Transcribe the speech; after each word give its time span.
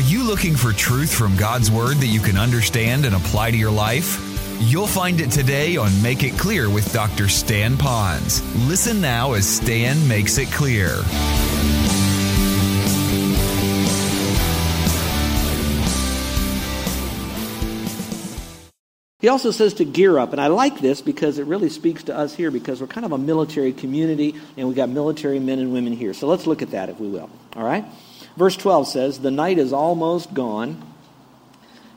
Are 0.00 0.12
you 0.12 0.24
looking 0.24 0.56
for 0.56 0.72
truth 0.72 1.12
from 1.12 1.36
God's 1.36 1.70
Word 1.70 1.98
that 1.98 2.06
you 2.06 2.20
can 2.20 2.38
understand 2.38 3.04
and 3.04 3.14
apply 3.14 3.50
to 3.50 3.56
your 3.58 3.70
life? 3.70 4.18
You'll 4.58 4.86
find 4.86 5.20
it 5.20 5.30
today 5.30 5.76
on 5.76 5.90
Make 6.00 6.22
It 6.22 6.38
Clear 6.38 6.70
with 6.70 6.90
Dr. 6.90 7.28
Stan 7.28 7.76
Ponz. 7.76 8.40
Listen 8.66 9.02
now 9.02 9.34
as 9.34 9.46
Stan 9.46 10.08
makes 10.08 10.38
it 10.38 10.50
clear. 10.50 10.88
He 19.18 19.28
also 19.28 19.50
says 19.50 19.74
to 19.74 19.84
gear 19.84 20.18
up, 20.18 20.32
and 20.32 20.40
I 20.40 20.46
like 20.46 20.80
this 20.80 21.02
because 21.02 21.38
it 21.38 21.44
really 21.44 21.68
speaks 21.68 22.04
to 22.04 22.16
us 22.16 22.34
here 22.34 22.50
because 22.50 22.80
we're 22.80 22.86
kind 22.86 23.04
of 23.04 23.12
a 23.12 23.18
military 23.18 23.74
community 23.74 24.34
and 24.56 24.66
we've 24.66 24.76
got 24.78 24.88
military 24.88 25.40
men 25.40 25.58
and 25.58 25.74
women 25.74 25.92
here. 25.92 26.14
So 26.14 26.26
let's 26.26 26.46
look 26.46 26.62
at 26.62 26.70
that 26.70 26.88
if 26.88 26.98
we 26.98 27.08
will. 27.08 27.28
All 27.54 27.64
right? 27.64 27.84
Verse 28.36 28.56
12 28.56 28.88
says, 28.88 29.18
The 29.20 29.30
night 29.30 29.58
is 29.58 29.72
almost 29.72 30.32
gone, 30.34 30.82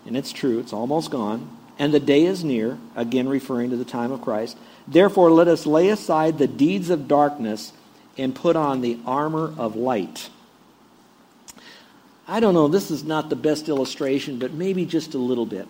and 0.05 0.17
it's 0.17 0.31
true, 0.31 0.59
it's 0.59 0.73
almost 0.73 1.11
gone, 1.11 1.49
and 1.79 1.93
the 1.93 1.99
day 1.99 2.25
is 2.25 2.43
near, 2.43 2.77
again 2.95 3.27
referring 3.27 3.69
to 3.69 3.77
the 3.77 3.85
time 3.85 4.11
of 4.11 4.21
Christ. 4.21 4.57
Therefore, 4.87 5.31
let 5.31 5.47
us 5.47 5.65
lay 5.65 5.89
aside 5.89 6.37
the 6.37 6.47
deeds 6.47 6.89
of 6.89 7.07
darkness 7.07 7.73
and 8.17 8.35
put 8.35 8.55
on 8.55 8.81
the 8.81 8.99
armor 9.05 9.53
of 9.57 9.75
light. 9.75 10.29
I 12.27 12.39
don't 12.39 12.53
know, 12.53 12.67
this 12.67 12.91
is 12.91 13.03
not 13.03 13.29
the 13.29 13.35
best 13.35 13.69
illustration, 13.69 14.39
but 14.39 14.53
maybe 14.53 14.85
just 14.85 15.13
a 15.13 15.17
little 15.17 15.45
bit 15.45 15.67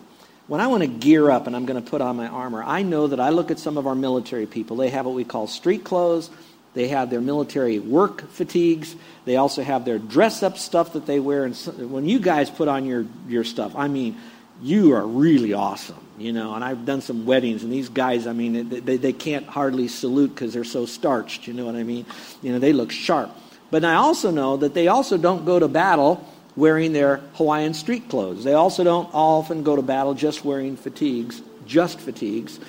when 0.47 0.59
I 0.59 0.67
want 0.67 0.81
to 0.81 0.87
gear 0.87 1.31
up 1.31 1.47
and 1.47 1.55
I'm 1.55 1.65
going 1.65 1.81
to 1.81 1.89
put 1.89 2.01
on 2.01 2.17
my 2.17 2.27
armor, 2.27 2.63
I 2.63 2.83
know 2.83 3.07
that 3.07 3.19
I 3.19 3.29
look 3.29 3.51
at 3.51 3.59
some 3.59 3.77
of 3.77 3.87
our 3.87 3.95
military 3.95 4.45
people. 4.45 4.77
They 4.77 4.89
have 4.89 5.05
what 5.05 5.15
we 5.15 5.23
call 5.23 5.47
street 5.47 5.83
clothes. 5.83 6.29
They 6.73 6.87
have 6.87 7.09
their 7.09 7.21
military 7.21 7.79
work 7.79 8.29
fatigues. 8.31 8.95
They 9.25 9.35
also 9.35 9.63
have 9.63 9.85
their 9.85 9.99
dress 9.99 10.41
up 10.41 10.57
stuff 10.57 10.93
that 10.93 11.05
they 11.05 11.19
wear. 11.19 11.45
And 11.45 11.55
when 11.91 12.07
you 12.07 12.19
guys 12.19 12.49
put 12.49 12.67
on 12.67 12.85
your, 12.85 13.05
your 13.27 13.43
stuff, 13.43 13.73
I 13.75 13.87
mean, 13.87 14.17
you 14.61 14.93
are 14.93 15.05
really 15.05 15.53
awesome, 15.53 15.97
you 16.17 16.33
know. 16.33 16.53
And 16.55 16.63
I've 16.63 16.85
done 16.85 17.01
some 17.01 17.25
weddings, 17.25 17.63
and 17.63 17.71
these 17.71 17.89
guys, 17.89 18.27
I 18.27 18.33
mean, 18.33 18.69
they, 18.69 18.97
they 18.97 19.13
can't 19.13 19.45
hardly 19.45 19.87
salute 19.87 20.33
because 20.33 20.53
they're 20.53 20.63
so 20.63 20.85
starched, 20.85 21.47
you 21.47 21.53
know 21.53 21.65
what 21.65 21.75
I 21.75 21.83
mean? 21.83 22.05
You 22.41 22.53
know, 22.53 22.59
they 22.59 22.73
look 22.73 22.91
sharp. 22.91 23.31
But 23.71 23.83
I 23.83 23.95
also 23.95 24.31
know 24.31 24.57
that 24.57 24.73
they 24.73 24.87
also 24.87 25.17
don't 25.17 25.45
go 25.45 25.59
to 25.59 25.67
battle 25.67 26.27
wearing 26.55 26.93
their 26.93 27.17
Hawaiian 27.33 27.73
street 27.73 28.09
clothes. 28.09 28.43
They 28.43 28.53
also 28.53 28.83
don't 28.83 29.09
often 29.13 29.63
go 29.63 29.75
to 29.75 29.81
battle 29.81 30.13
just 30.13 30.45
wearing 30.45 30.77
fatigues, 30.77 31.41
just 31.65 31.99
fatigues. 31.99 32.59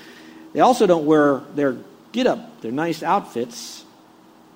They 0.54 0.60
also 0.60 0.86
don't 0.86 1.04
wear 1.04 1.42
their 1.54 1.76
get 2.12 2.26
up, 2.26 2.60
their 2.62 2.72
nice 2.72 3.02
outfits, 3.02 3.83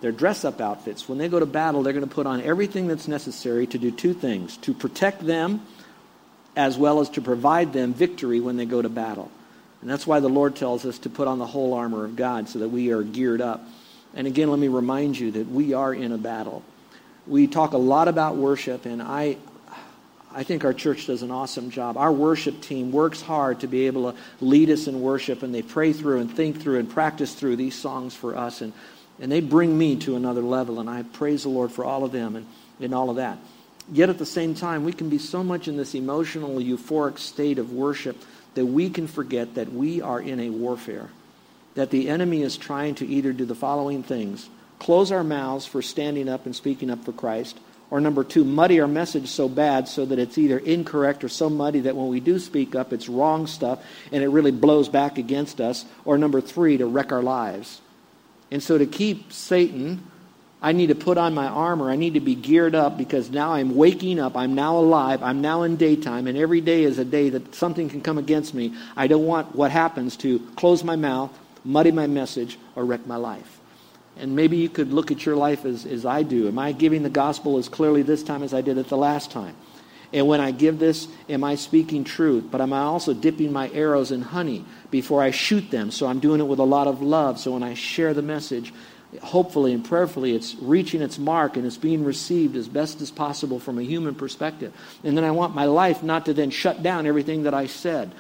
their 0.01 0.13
dress 0.13 0.45
up 0.45 0.61
outfits. 0.61 1.09
When 1.09 1.19
they 1.19 1.29
go 1.29 1.41
to 1.41 1.47
battle, 1.47 1.83
they're 1.83 1.93
going 1.93 2.09
to 2.09 2.15
put 2.15 2.27
on 2.27 2.41
everything 2.43 2.87
that's 2.87 3.09
necessary 3.09 3.67
to 3.69 3.79
do 3.79 3.91
two 3.91 4.15
things 4.15 4.57
to 4.59 4.75
protect 4.75 5.27
them, 5.27 5.63
as 6.57 6.79
well 6.79 7.01
as 7.01 7.09
to 7.11 7.21
provide 7.21 7.73
them 7.73 7.95
victory 7.95 8.41
when 8.41 8.57
they 8.57 8.67
go 8.67 8.83
to 8.83 8.89
battle. 8.89 9.31
And 9.81 9.89
that's 9.89 10.07
why 10.07 10.21
the 10.21 10.29
Lord 10.29 10.57
tells 10.57 10.85
us 10.85 10.99
to 11.01 11.11
put 11.11 11.29
on 11.29 11.39
the 11.39 11.47
whole 11.47 11.75
armor 11.75 12.05
of 12.05 12.17
God 12.17 12.49
so 12.49 12.59
that 12.61 12.69
we 12.69 12.91
are 12.91 13.03
geared 13.03 13.41
up. 13.41 13.65
And 14.15 14.27
again, 14.27 14.51
let 14.51 14.59
me 14.59 14.69
remind 14.69 15.19
you 15.19 15.31
that 15.33 15.49
we 15.49 15.73
are 15.75 15.95
in 15.95 16.13
a 16.13 16.19
battle 16.19 16.65
we 17.29 17.47
talk 17.47 17.73
a 17.73 17.79
lot 17.79 18.09
about 18.09 18.37
worship, 18.37 18.87
and 18.87 19.03
I, 19.03 19.37
I 20.33 20.43
think 20.43 20.65
our 20.65 20.73
church 20.73 21.07
does 21.07 21.23
an 21.23 21.31
awesome 21.31 21.71
job. 21.71 21.97
Our 21.97 22.11
worship 22.11 22.61
team 22.61 22.91
works 22.91 23.21
hard 23.21 23.61
to 23.61 23.67
be 23.67 23.87
able 23.87 24.13
to 24.13 24.19
lead 24.41 24.71
us 24.71 24.87
in 24.87 25.01
worship, 25.01 25.43
and 25.43 25.55
they 25.55 25.63
pray 25.63 25.93
through 25.93 26.21
and 26.21 26.35
think 26.35 26.61
through 26.61 26.79
and 26.79 26.89
practice 26.89 27.35
through 27.35 27.57
these 27.57 27.75
songs 27.75 28.15
for 28.15 28.37
us, 28.37 28.63
and, 28.63 28.73
and 29.21 29.31
they 29.31 29.41
bring 29.41 29.77
me 29.77 29.97
to 29.97 30.17
another 30.17 30.43
level, 30.43 30.81
and 30.81 30.89
I 30.89 31.03
praise 31.03 31.43
the 31.43 31.49
Lord 31.49 31.73
for 31.73 31.85
all 31.85 32.05
of 32.05 32.13
them 32.13 32.37
and, 32.37 32.47
and 32.81 32.95
all 32.95 33.11
of 33.11 33.17
that. 33.17 33.39
Yet 33.91 34.11
at 34.11 34.19
the 34.19 34.27
same 34.27 34.55
time, 34.55 34.85
we 34.85 34.93
can 34.93 35.09
be 35.09 35.19
so 35.19 35.43
much 35.43 35.67
in 35.67 35.77
this 35.77 35.95
emotional, 35.95 36.57
euphoric 36.57 37.19
state 37.19 37.59
of 37.59 37.73
worship 37.73 38.17
that 38.55 38.67
we 38.67 38.91
can 38.91 39.07
forget 39.07 39.55
that 39.55 39.73
we 39.73 40.01
are 40.03 40.21
in 40.21 40.41
a 40.41 40.51
warfare, 40.51 41.09
that 41.75 41.91
the 41.91 42.09
enemy 42.09 42.43
is 42.43 42.57
trying 42.57 42.95
to 42.97 43.07
either 43.07 43.33
do 43.33 43.45
the 43.45 43.55
following 43.55 44.03
things 44.03 44.49
close 44.79 45.11
our 45.11 45.25
mouths 45.25 45.67
for 45.67 45.83
standing 45.83 46.29
up 46.29 46.47
and 46.47 46.55
speaking 46.55 46.91
up 46.91 47.05
for 47.05 47.13
Christ. 47.13 47.59
Or 47.91 48.01
number 48.01 48.23
two, 48.23 48.45
muddy 48.45 48.81
our 48.81 48.89
message 48.89 49.29
so 49.29 49.49
bad 49.49 49.89
so 49.89 50.05
that 50.05 50.19
it's 50.19 50.37
either 50.37 50.59
incorrect 50.59 51.25
or 51.25 51.29
so 51.29 51.49
muddy 51.49 51.81
that 51.81 51.97
when 51.97 52.09
we 52.09 52.21
do 52.21 52.39
speak 52.39 52.75
up, 52.75 52.93
it's 52.93 53.09
wrong 53.09 53.47
stuff 53.47 53.83
and 54.13 54.23
it 54.23 54.29
really 54.29 54.51
blows 54.51 54.89
back 54.89 55.17
against 55.17 55.61
us. 55.61 55.85
Or 56.05 56.19
number 56.19 56.41
three, 56.41 56.77
to 56.77 56.87
wreck 56.87 57.13
our 57.13 57.23
lives. 57.23 57.81
And 58.51 58.63
so 58.63 58.79
to 58.79 58.87
keep 58.87 59.33
Satan, 59.33 60.03
I 60.61 60.73
need 60.73 60.89
to 60.89 60.95
put 60.95 61.19
on 61.19 61.35
my 61.35 61.47
armor. 61.47 61.91
I 61.91 61.97
need 61.97 62.15
to 62.15 62.21
be 62.21 62.35
geared 62.35 62.75
up 62.75 62.99
because 62.99 63.31
now 63.31 63.53
I'm 63.53 63.77
waking 63.77 64.19
up. 64.19 64.37
I'm 64.37 64.55
now 64.55 64.77
alive. 64.79 65.23
I'm 65.23 65.41
now 65.41 65.63
in 65.63 65.77
daytime. 65.77 66.27
And 66.27 66.37
every 66.37 66.61
day 66.61 66.83
is 66.83 66.99
a 66.99 67.05
day 67.05 67.31
that 67.31 67.55
something 67.55 67.89
can 67.89 68.01
come 68.01 68.19
against 68.19 68.55
me. 68.55 68.75
I 68.97 69.07
don't 69.07 69.25
want 69.25 69.55
what 69.55 69.71
happens 69.71 70.17
to 70.19 70.41
close 70.57 70.83
my 70.83 70.97
mouth, 70.97 71.37
muddy 71.65 71.93
my 71.93 72.09
message, 72.09 72.59
or 72.75 72.85
wreck 72.85 73.07
my 73.07 73.17
life. 73.17 73.61
And 74.17 74.35
maybe 74.35 74.57
you 74.57 74.69
could 74.69 74.93
look 74.93 75.13
at 75.13 75.25
your 75.25 75.37
life 75.37 75.65
as, 75.65 75.87
as 75.87 76.05
I 76.05 76.25
do. 76.25 76.49
Am 76.49 76.59
I 76.59 76.73
giving 76.73 77.05
the 77.05 77.11
gospel 77.11 77.57
as 77.59 77.69
clearly 77.69 78.03
this 78.03 78.25
time 78.25 78.43
as 78.43 78.53
I 78.53 78.61
did 78.61 78.79
it 78.79 78.89
the 78.89 78.97
last 78.97 79.31
time? 79.31 79.55
And 80.13 80.27
when 80.27 80.41
I 80.41 80.53
give 80.53 80.79
this, 80.79 81.07
am 81.29 81.45
I 81.45 81.57
speaking 81.57 82.05
truth? 82.05 82.45
But 82.51 82.61
am 82.61 82.73
I 82.73 82.81
also 82.81 83.13
dipping 83.13 83.53
my 83.53 83.71
arrows 83.71 84.11
in 84.11 84.23
honey 84.23 84.65
before 84.91 85.23
I 85.23 85.31
shoot 85.31 85.71
them? 85.71 85.91
So 85.91 86.07
I'm 86.07 86.21
doing 86.21 86.41
it 86.41 86.47
with 86.47 86.59
a 86.59 86.65
lot 86.65 86.87
of 86.87 87.03
love. 87.03 87.39
So 87.39 87.53
when 87.53 87.63
I 87.63 87.75
share 87.75 88.15
the 88.15 88.23
message, 88.23 88.73
hopefully 89.23 89.73
and 89.75 89.85
prayerfully, 89.85 90.35
it's 90.35 90.55
reaching 90.57 91.03
its 91.03 91.19
mark 91.19 91.57
and 91.57 91.67
it's 91.67 91.77
being 91.77 92.05
received 92.05 92.57
as 92.57 92.69
best 92.69 93.03
as 93.03 93.11
possible 93.11 93.61
from 93.61 93.79
a 93.79 93.83
human 93.83 94.15
perspective. 94.15 94.73
And 95.05 95.17
then 95.17 95.25
I 95.25 95.31
want 95.31 95.55
my 95.55 95.67
life 95.67 96.03
not 96.03 96.25
to 96.27 96.35
then 96.35 96.51
shut 96.51 96.83
down 96.83 97.07
everything 97.07 97.43
that 97.43 97.55
I 97.55 97.67
said. 97.67 98.13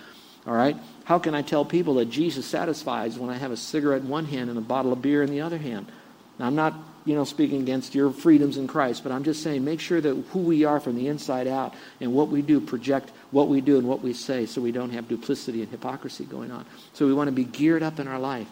All 0.47 0.55
right? 0.55 0.76
How 1.05 1.19
can 1.19 1.34
I 1.34 1.41
tell 1.41 1.65
people 1.65 1.94
that 1.94 2.10
Jesus 2.10 2.44
satisfies 2.44 3.19
when 3.19 3.31
I 3.31 3.38
have 3.38 3.50
a 3.50 3.56
cigarette 3.56 4.03
in 4.03 4.09
one 4.09 4.26
hand 4.26 4.50
and 4.50 4.59
a 4.59 4.62
bottle 4.62 4.93
of 4.93 5.00
beer 5.00 5.22
in 5.22 5.31
the 5.31 5.41
other 5.41 5.59
hand? 5.59 5.91
Now, 6.38 6.47
I'm 6.47 6.54
not, 6.54 6.75
you 7.04 7.15
know, 7.15 7.25
speaking 7.25 7.62
against 7.62 7.94
your 7.94 8.10
freedoms 8.10 8.56
in 8.56 8.66
Christ, 8.66 9.03
but 9.03 9.12
I'm 9.12 9.25
just 9.25 9.43
saying 9.43 9.65
make 9.65 9.81
sure 9.81 10.00
that 10.00 10.15
who 10.32 10.41
we 10.41 10.65
are 10.65 10.81
from 10.81 10.97
the 10.97 11.09
inside 11.09 11.47
out 11.47 11.75
and 12.00 12.12
what 12.12 12.28
we 12.28 12.43
do 12.43 12.60
project 12.60 13.10
what 13.31 13.49
we 13.49 13.60
do 13.60 13.78
and 13.78 13.87
what 13.87 14.03
we 14.03 14.12
say 14.12 14.47
so 14.47 14.60
we 14.60 14.72
don't 14.72 14.91
have 14.91 15.09
duplicity 15.09 15.62
and 15.62 15.71
hypocrisy 15.71 16.25
going 16.25 16.50
on. 16.50 16.65
So 16.93 17.06
we 17.06 17.12
want 17.12 17.28
to 17.28 17.32
be 17.32 17.44
geared 17.44 17.82
up 17.82 17.99
in 17.99 18.09
our 18.09 18.19
life, 18.19 18.49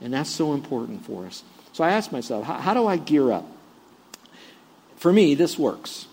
and 0.00 0.12
that's 0.12 0.30
so 0.30 0.52
important 0.52 1.04
for 1.04 1.26
us. 1.26 1.42
So 1.72 1.84
I 1.84 1.90
asked 1.90 2.12
myself, 2.12 2.44
how, 2.44 2.54
how 2.54 2.74
do 2.74 2.86
I 2.86 2.96
gear 2.96 3.32
up? 3.32 3.46
For 4.96 5.12
me, 5.12 5.34
this 5.34 5.58
works. 5.58 6.06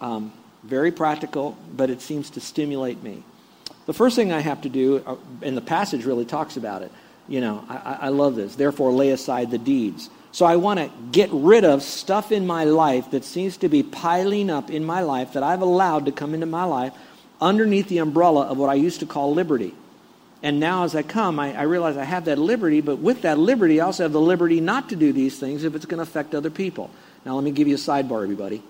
Um, 0.00 0.32
very 0.62 0.92
practical, 0.92 1.56
but 1.74 1.90
it 1.90 2.00
seems 2.00 2.30
to 2.30 2.40
stimulate 2.40 3.02
me. 3.02 3.24
The 3.86 3.92
first 3.92 4.16
thing 4.16 4.32
I 4.32 4.40
have 4.40 4.62
to 4.62 4.68
do, 4.68 5.02
uh, 5.04 5.16
and 5.42 5.56
the 5.56 5.60
passage 5.62 6.04
really 6.04 6.24
talks 6.24 6.56
about 6.56 6.82
it, 6.82 6.92
you 7.28 7.40
know, 7.40 7.64
I, 7.68 7.98
I 8.02 8.08
love 8.08 8.36
this. 8.36 8.54
Therefore, 8.54 8.92
lay 8.92 9.10
aside 9.10 9.50
the 9.50 9.58
deeds. 9.58 10.08
So 10.32 10.46
I 10.46 10.56
want 10.56 10.80
to 10.80 10.90
get 11.12 11.28
rid 11.30 11.64
of 11.64 11.82
stuff 11.82 12.32
in 12.32 12.46
my 12.46 12.64
life 12.64 13.10
that 13.10 13.24
seems 13.24 13.58
to 13.58 13.68
be 13.68 13.82
piling 13.82 14.50
up 14.50 14.70
in 14.70 14.84
my 14.84 15.02
life 15.02 15.34
that 15.34 15.42
I've 15.42 15.60
allowed 15.60 16.06
to 16.06 16.12
come 16.12 16.32
into 16.34 16.46
my 16.46 16.64
life 16.64 16.94
underneath 17.40 17.88
the 17.88 17.98
umbrella 17.98 18.46
of 18.46 18.56
what 18.56 18.70
I 18.70 18.74
used 18.74 19.00
to 19.00 19.06
call 19.06 19.34
liberty. 19.34 19.74
And 20.42 20.58
now 20.58 20.84
as 20.84 20.94
I 20.94 21.02
come, 21.02 21.38
I, 21.38 21.54
I, 21.54 21.62
realize 21.62 21.96
I 21.96 22.04
have 22.04 22.24
that 22.24 22.38
liberty, 22.38 22.80
but 22.80 22.96
with 22.96 23.22
that 23.22 23.38
liberty, 23.38 23.80
I 23.80 23.84
also 23.84 24.02
have 24.02 24.12
the 24.12 24.20
liberty 24.20 24.60
not 24.60 24.88
to 24.88 24.96
do 24.96 25.12
these 25.12 25.38
things 25.38 25.64
if 25.64 25.74
it's 25.74 25.86
going 25.86 25.98
to 25.98 26.02
affect 26.02 26.34
other 26.34 26.50
people. 26.50 26.90
Now, 27.24 27.36
let 27.36 27.44
me 27.44 27.52
give 27.52 27.68
you 27.68 27.76
a 27.76 27.78
sidebar, 27.78 28.22
everybody 28.22 28.62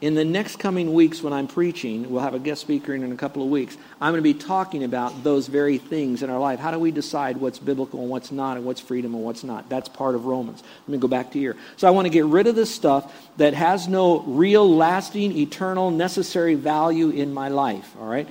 in 0.00 0.14
the 0.14 0.24
next 0.24 0.58
coming 0.58 0.92
weeks 0.92 1.22
when 1.22 1.32
I'm 1.32 1.48
preaching, 1.48 2.10
we'll 2.10 2.22
have 2.22 2.34
a 2.34 2.38
guest 2.38 2.60
speaker 2.60 2.94
in, 2.94 3.02
in 3.02 3.12
a 3.12 3.16
couple 3.16 3.42
of 3.42 3.48
weeks. 3.48 3.78
I'm 3.98 4.12
going 4.12 4.22
to 4.22 4.34
be 4.34 4.34
talking 4.34 4.84
about 4.84 5.24
those 5.24 5.46
very 5.46 5.78
things 5.78 6.22
in 6.22 6.28
our 6.28 6.38
life. 6.38 6.60
How 6.60 6.70
do 6.70 6.78
we 6.78 6.90
decide 6.90 7.38
what's 7.38 7.58
biblical 7.58 8.00
and 8.00 8.10
what's 8.10 8.30
not, 8.30 8.58
and 8.58 8.66
what's 8.66 8.80
freedom 8.80 9.14
and 9.14 9.24
what's 9.24 9.42
not? 9.42 9.70
That's 9.70 9.88
part 9.88 10.14
of 10.14 10.26
Romans. 10.26 10.62
Let 10.86 10.88
me 10.88 10.98
go 10.98 11.08
back 11.08 11.32
to 11.32 11.38
here. 11.38 11.56
So 11.78 11.88
I 11.88 11.92
want 11.92 12.04
to 12.04 12.10
get 12.10 12.26
rid 12.26 12.46
of 12.46 12.54
this 12.54 12.74
stuff 12.74 13.30
that 13.38 13.54
has 13.54 13.88
no 13.88 14.20
real, 14.20 14.68
lasting, 14.68 15.36
eternal, 15.36 15.90
necessary 15.90 16.54
value 16.54 17.08
in 17.08 17.32
my 17.32 17.48
life. 17.48 17.90
All 17.98 18.06
right? 18.06 18.28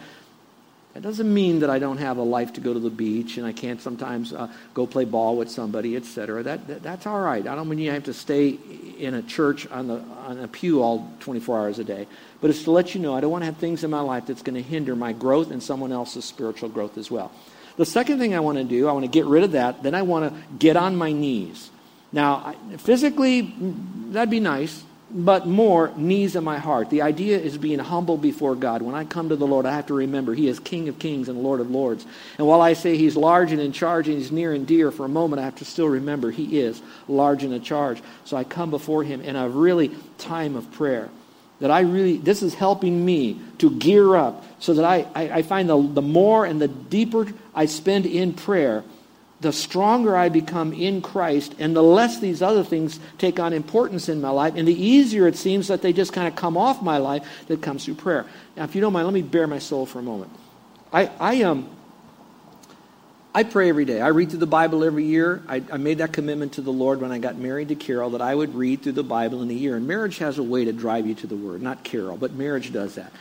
That 0.96 1.04
doesn't 1.04 1.32
mean 1.32 1.60
that 1.60 1.70
I 1.70 1.78
don't 1.78 1.98
have 1.98 2.16
a 2.16 2.24
life 2.24 2.54
to 2.54 2.62
go 2.62 2.74
to 2.74 2.80
the 2.80 2.90
beach 2.90 3.36
and 3.36 3.46
I 3.46 3.52
can't 3.52 3.82
sometimes 3.82 4.32
uh, 4.32 4.48
go 4.74 4.88
play 4.88 5.04
ball 5.04 5.36
with 5.36 5.52
somebody, 5.52 5.98
etc. 5.98 6.42
That, 6.44 6.66
that, 6.70 6.84
that's 6.84 7.06
all 7.06 7.20
right. 7.20 7.46
I 7.46 7.54
don't 7.54 7.68
mean 7.68 7.80
you 7.80 7.92
have 7.92 8.06
to 8.06 8.14
stay 8.14 8.58
in 8.98 9.14
a 9.14 9.22
church 9.22 9.68
on 9.68 9.88
the 9.88 10.00
on 10.26 10.40
a 10.40 10.48
pew 10.48 10.82
all 10.82 11.12
24 11.20 11.60
hours 11.60 11.80
a 11.80 11.84
day, 11.84 12.08
but 12.40 12.50
it's 12.50 12.64
to 12.64 12.72
let 12.72 12.96
you 12.96 13.02
know 13.02 13.14
I 13.14 13.20
don't 13.20 13.30
want 13.30 13.42
to 13.42 13.46
have 13.48 13.58
things 13.58 13.84
in 13.84 13.92
my 13.92 14.00
life 14.00 14.28
that's 14.28 14.42
going 14.42 14.56
to 14.56 14.62
hinder 14.62 14.96
my 14.96 15.12
growth 15.12 15.52
and 15.52 15.62
someone 15.62 15.92
else's 15.92 16.24
spiritual 16.24 16.70
growth 16.70 16.98
as 16.98 17.12
well. 17.12 17.30
The 17.76 17.86
second 17.86 18.18
thing 18.18 18.34
I 18.34 18.40
want 18.40 18.58
to 18.58 18.64
do, 18.64 18.88
I 18.88 18.94
want 18.94 19.04
to 19.04 19.12
get 19.12 19.26
rid 19.26 19.44
of 19.44 19.52
that. 19.52 19.84
Then 19.84 19.96
I 19.96 20.04
want 20.04 20.34
to 20.34 20.42
get 20.58 20.78
on 20.78 20.96
my 20.96 21.12
knees. 21.12 21.72
Now, 22.14 22.56
physically, 22.78 23.54
that'd 24.12 24.30
be 24.30 24.40
nice 24.40 24.82
but 25.18 25.48
more 25.48 25.94
knees 25.96 26.36
in 26.36 26.44
my 26.44 26.60
heart. 26.60 26.90
The 26.90 27.02
idea 27.02 27.40
is 27.40 27.58
being 27.58 27.80
humble 27.80 28.18
before 28.18 28.54
God. 28.54 28.82
When 28.82 28.96
I 28.96 29.06
come 29.06 29.30
to 29.30 29.38
the 29.38 29.48
Lord, 29.48 29.66
I 29.66 29.74
have 29.74 29.86
to 29.88 29.94
remember 29.94 30.34
He 30.34 30.50
is 30.50 30.60
King 30.60 30.90
of 30.90 31.00
kings 31.00 31.30
and 31.30 31.42
Lord 31.42 31.62
of 31.62 31.72
lords. 31.72 32.06
And 32.38 32.46
while 32.46 32.60
I 32.60 32.74
say 32.74 32.98
He's 32.98 33.16
large 33.16 33.54
and 33.54 33.62
in 33.62 33.72
charge 33.72 34.10
and 34.10 34.18
He's 34.18 34.32
near 34.32 34.54
and 34.54 34.68
dear, 34.68 34.92
for 34.92 35.06
a 35.06 35.10
moment 35.10 35.42
I 35.42 35.46
have 35.46 35.56
to 35.56 35.66
still 35.66 35.88
remember 35.88 36.32
He 36.32 36.60
is 36.60 36.82
large 37.08 37.44
and 37.44 37.54
in 37.54 37.64
charge. 37.64 38.02
So 38.26 38.36
I 38.36 38.44
come 38.44 38.72
before 38.72 39.06
Him 39.06 39.22
in 39.22 39.38
a 39.38 39.48
really 39.48 39.92
time 40.18 40.58
of 40.58 40.70
prayer. 40.74 41.10
that 41.60 41.72
I 41.72 41.82
really, 41.82 42.18
this 42.18 42.44
is 42.44 42.54
helping 42.54 43.06
me 43.06 43.40
to 43.60 43.72
gear 43.72 44.16
up 44.16 44.44
so 44.60 44.74
that 44.74 44.86
I, 44.86 45.08
I, 45.16 45.30
I 45.38 45.42
find 45.42 45.70
the, 45.70 45.82
the 45.82 46.02
more 46.02 46.46
and 46.46 46.62
the 46.62 46.68
deeper 46.68 47.28
I 47.54 47.66
spend 47.66 48.06
in 48.06 48.34
prayer, 48.34 48.84
the 49.42 49.52
stronger 49.52 50.16
I 50.16 50.30
become 50.30 50.74
in 50.74 51.02
Christ, 51.02 51.56
and 51.60 51.76
the 51.76 51.84
less 51.84 52.20
these 52.20 52.42
other 52.42 52.64
things 52.64 53.00
take 53.18 53.40
on 53.40 53.54
importance 53.54 54.08
in 54.10 54.22
my 54.22 54.30
life, 54.30 54.54
and 54.56 54.68
the 54.68 54.74
easier 54.74 55.28
it 55.28 55.36
seems 55.36 55.68
that 55.68 55.82
they 55.82 55.94
just 55.94 56.14
kind 56.14 56.28
of 56.28 56.36
come 56.36 56.58
off 56.58 56.82
my 56.82 56.98
life 56.98 57.28
that 57.48 57.62
comes 57.62 57.86
through 57.86 57.96
prayer. 57.96 58.26
Now, 58.56 58.64
if 58.64 58.76
you 58.76 58.82
don't 58.82 58.94
mind, 58.94 59.06
let 59.06 59.14
me 59.14 59.22
bare 59.22 59.48
my 59.48 59.60
soul 59.60 59.86
for 59.86 60.00
a 60.00 60.04
moment. 60.04 60.32
I, 60.94 61.12
I 61.20 61.44
um, 61.44 61.70
I 63.36 63.44
pray 63.44 63.68
every 63.68 63.84
day. 63.84 64.00
I 64.00 64.08
read 64.08 64.30
through 64.30 64.40
the 64.40 64.48
Bible 64.48 64.86
every 64.86 65.04
year. 65.04 65.44
I, 65.50 65.62
I, 65.70 65.76
made 65.76 65.98
that 65.98 66.14
commitment 66.14 66.54
to 66.54 66.62
the 66.62 66.72
Lord 66.72 67.02
when 67.02 67.12
I 67.12 67.18
got 67.18 67.36
married 67.36 67.68
to 67.68 67.76
Carol 67.76 68.12
that 68.12 68.22
I 68.22 68.34
would 68.34 68.56
read 68.56 68.82
through 68.82 68.94
the 68.94 69.04
Bible 69.04 69.42
in 69.42 69.50
a 69.50 69.54
year. 69.54 69.76
And 69.76 69.86
marriage 69.86 70.20
has 70.20 70.38
a 70.38 70.44
way 70.44 70.64
to 70.64 70.72
drive 70.72 71.06
you 71.06 71.16
to 71.16 71.28
the 71.28 71.36
Word, 71.36 71.62
not 71.62 71.84
Carol, 71.84 72.16
but 72.16 72.32
marriage 72.32 72.72
does 72.72 72.96
that. 72.96 73.12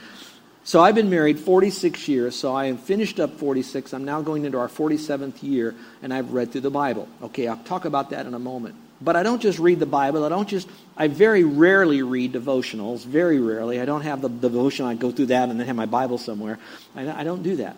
So 0.67 0.81
I've 0.81 0.95
been 0.95 1.11
married 1.11 1.39
46 1.39 2.09
years, 2.09 2.35
so 2.35 2.55
I 2.55 2.67
am 2.67 2.79
finished 2.79 3.21
up 3.21 3.39
46. 3.39 3.93
I'm 3.93 4.07
now 4.07 4.23
going 4.23 4.47
into 4.47 4.59
our 4.59 4.69
47th 4.69 5.43
year, 5.43 5.75
and 6.03 6.13
I've 6.13 6.33
read 6.33 6.53
through 6.53 6.63
the 6.63 6.71
Bible. 6.71 7.07
Okay, 7.23 7.47
I'll 7.47 7.63
talk 7.65 7.85
about 7.85 8.11
that 8.11 8.25
in 8.25 8.33
a 8.33 8.39
moment. 8.39 8.75
But 8.99 9.15
I 9.15 9.23
don't 9.23 9.43
just 9.43 9.59
read 9.59 9.79
the 9.79 9.87
Bible. 9.87 10.25
I 10.25 10.31
don't 10.31 10.49
just, 10.49 10.67
I 10.97 11.09
very 11.09 11.45
rarely 11.45 12.03
read 12.03 12.33
devotionals, 12.33 13.05
very 13.05 13.39
rarely. 13.41 13.79
I 13.79 13.85
don't 13.85 14.01
have 14.01 14.23
the 14.23 14.31
devotion, 14.31 14.87
I 14.87 14.95
go 14.95 15.11
through 15.11 15.27
that 15.27 15.51
and 15.51 15.61
then 15.61 15.67
have 15.67 15.77
my 15.77 15.85
Bible 15.85 16.17
somewhere. 16.17 16.59
I, 16.97 17.21
I 17.21 17.25
don't 17.25 17.43
do 17.43 17.57
that. 17.57 17.77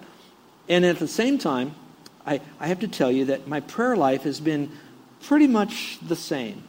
And 0.69 0.85
at 0.85 1.01
the 1.01 1.09
same 1.09 1.39
time, 1.39 1.75
I, 2.25 2.41
I 2.61 2.69
have 2.69 2.81
to 2.81 2.89
tell 2.89 3.11
you 3.11 3.25
that 3.27 3.49
my 3.49 3.61
prayer 3.61 3.97
life 3.97 4.23
has 4.23 4.39
been 4.39 4.71
pretty 5.25 5.49
much 5.49 5.99
the 6.07 6.17
same. 6.17 6.63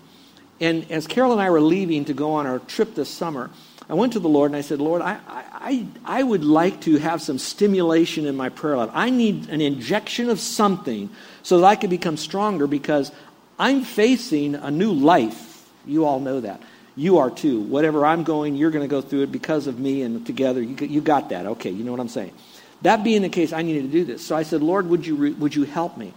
And 0.60 0.90
as 0.92 1.06
Carol 1.06 1.34
and 1.34 1.42
I 1.42 1.52
were 1.52 1.62
leaving 1.62 2.06
to 2.06 2.14
go 2.14 2.34
on 2.34 2.48
our 2.48 2.58
trip 2.58 2.96
this 2.96 3.10
summer, 3.10 3.52
I 3.90 3.94
went 3.94 4.14
to 4.14 4.20
the 4.20 4.28
Lord 4.28 4.52
and 4.52 4.58
I 4.58 4.62
said, 4.62 4.80
Lord, 4.80 5.02
I, 5.02 5.18
I, 5.28 5.88
I 6.04 6.22
would 6.22 6.44
like 6.44 6.82
to 6.82 6.98
have 6.98 7.22
some 7.22 7.38
stimulation 7.38 8.26
in 8.26 8.36
my 8.36 8.50
prayer 8.50 8.76
life. 8.76 8.90
I 8.94 9.10
need 9.10 9.50
an 9.50 9.62
injection 9.62 10.30
of 10.30 10.42
something 10.42 11.10
so 11.42 11.60
that 11.60 11.66
I 11.66 11.76
can 11.78 11.90
become 11.90 12.18
stronger 12.18 12.68
because 12.68 13.12
I'm 13.58 13.84
facing 13.84 14.56
a 14.56 14.70
new 14.70 14.92
life. 14.92 15.70
You 15.86 16.04
all 16.06 16.20
know 16.20 16.42
that. 16.42 16.62
You 16.98 17.20
are 17.20 17.30
too. 17.30 17.62
Whatever 17.62 18.06
I'm 18.06 18.24
going, 18.24 18.56
you're 18.56 18.72
going 18.72 18.84
to 18.84 18.90
go 18.90 19.02
through 19.02 19.22
it 19.22 19.32
because 19.32 19.68
of 19.68 19.80
me 19.80 20.02
and 20.02 20.26
together. 20.26 20.62
You, 20.62 20.76
you 20.86 21.00
got 21.00 21.30
that. 21.30 21.46
Okay, 21.46 21.70
you 21.70 21.86
know 21.86 21.92
what 21.92 22.02
I'm 22.02 22.10
saying. 22.10 22.34
That 22.82 23.04
being 23.04 23.22
the 23.22 23.30
case, 23.30 23.54
I 23.54 23.62
needed 23.62 23.84
to 23.84 23.88
do 23.88 24.04
this. 24.04 24.26
So 24.26 24.36
I 24.36 24.44
said, 24.44 24.62
Lord, 24.62 24.88
would 24.90 25.06
you, 25.06 25.36
would 25.36 25.56
you 25.56 25.64
help 25.64 25.98
me? 25.98 26.14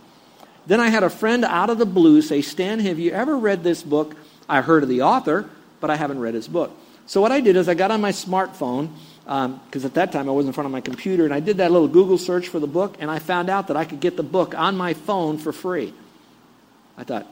Then 0.67 0.81
I 0.81 0.89
had 0.89 1.03
a 1.03 1.11
friend 1.11 1.45
out 1.45 1.71
of 1.71 1.79
the 1.79 1.87
blue 1.87 2.21
say, 2.21 2.43
Stan, 2.43 2.81
have 2.81 2.99
you 2.99 3.13
ever 3.13 3.37
read 3.37 3.63
this 3.63 3.83
book? 3.83 4.17
I 4.49 4.61
heard 4.61 4.83
of 4.83 4.89
the 4.89 5.03
author, 5.03 5.49
but 5.81 5.91
I 5.91 5.97
haven't 5.97 6.19
read 6.19 6.35
his 6.35 6.49
book. 6.49 6.77
So 7.07 7.21
what 7.21 7.33
I 7.33 7.41
did 7.41 7.57
is 7.57 7.69
I 7.69 7.75
got 7.75 7.91
on 7.91 8.01
my 8.01 8.13
smartphone, 8.13 8.91
because 9.25 9.85
um, 9.85 9.87
at 9.87 9.95
that 9.95 10.13
time 10.13 10.29
I 10.29 10.33
was 10.33 10.47
in 10.47 10.53
front 10.53 10.67
of 10.67 10.73
my 10.73 10.81
computer, 10.81 11.25
and 11.25 11.35
I 11.35 11.41
did 11.41 11.59
that 11.59 11.71
little 11.71 11.89
Google 11.89 12.19
search 12.19 12.49
for 12.49 12.59
the 12.59 12.67
book, 12.67 12.97
and 13.01 13.11
I 13.11 13.19
found 13.19 13.49
out 13.49 13.69
that 13.69 13.77
I 13.77 13.85
could 13.85 14.01
get 14.01 14.17
the 14.17 14.23
book 14.23 14.55
on 14.57 14.77
my 14.77 14.95
phone 14.95 15.39
for 15.39 15.53
free. 15.53 15.93
I 16.97 17.05
thought, 17.05 17.27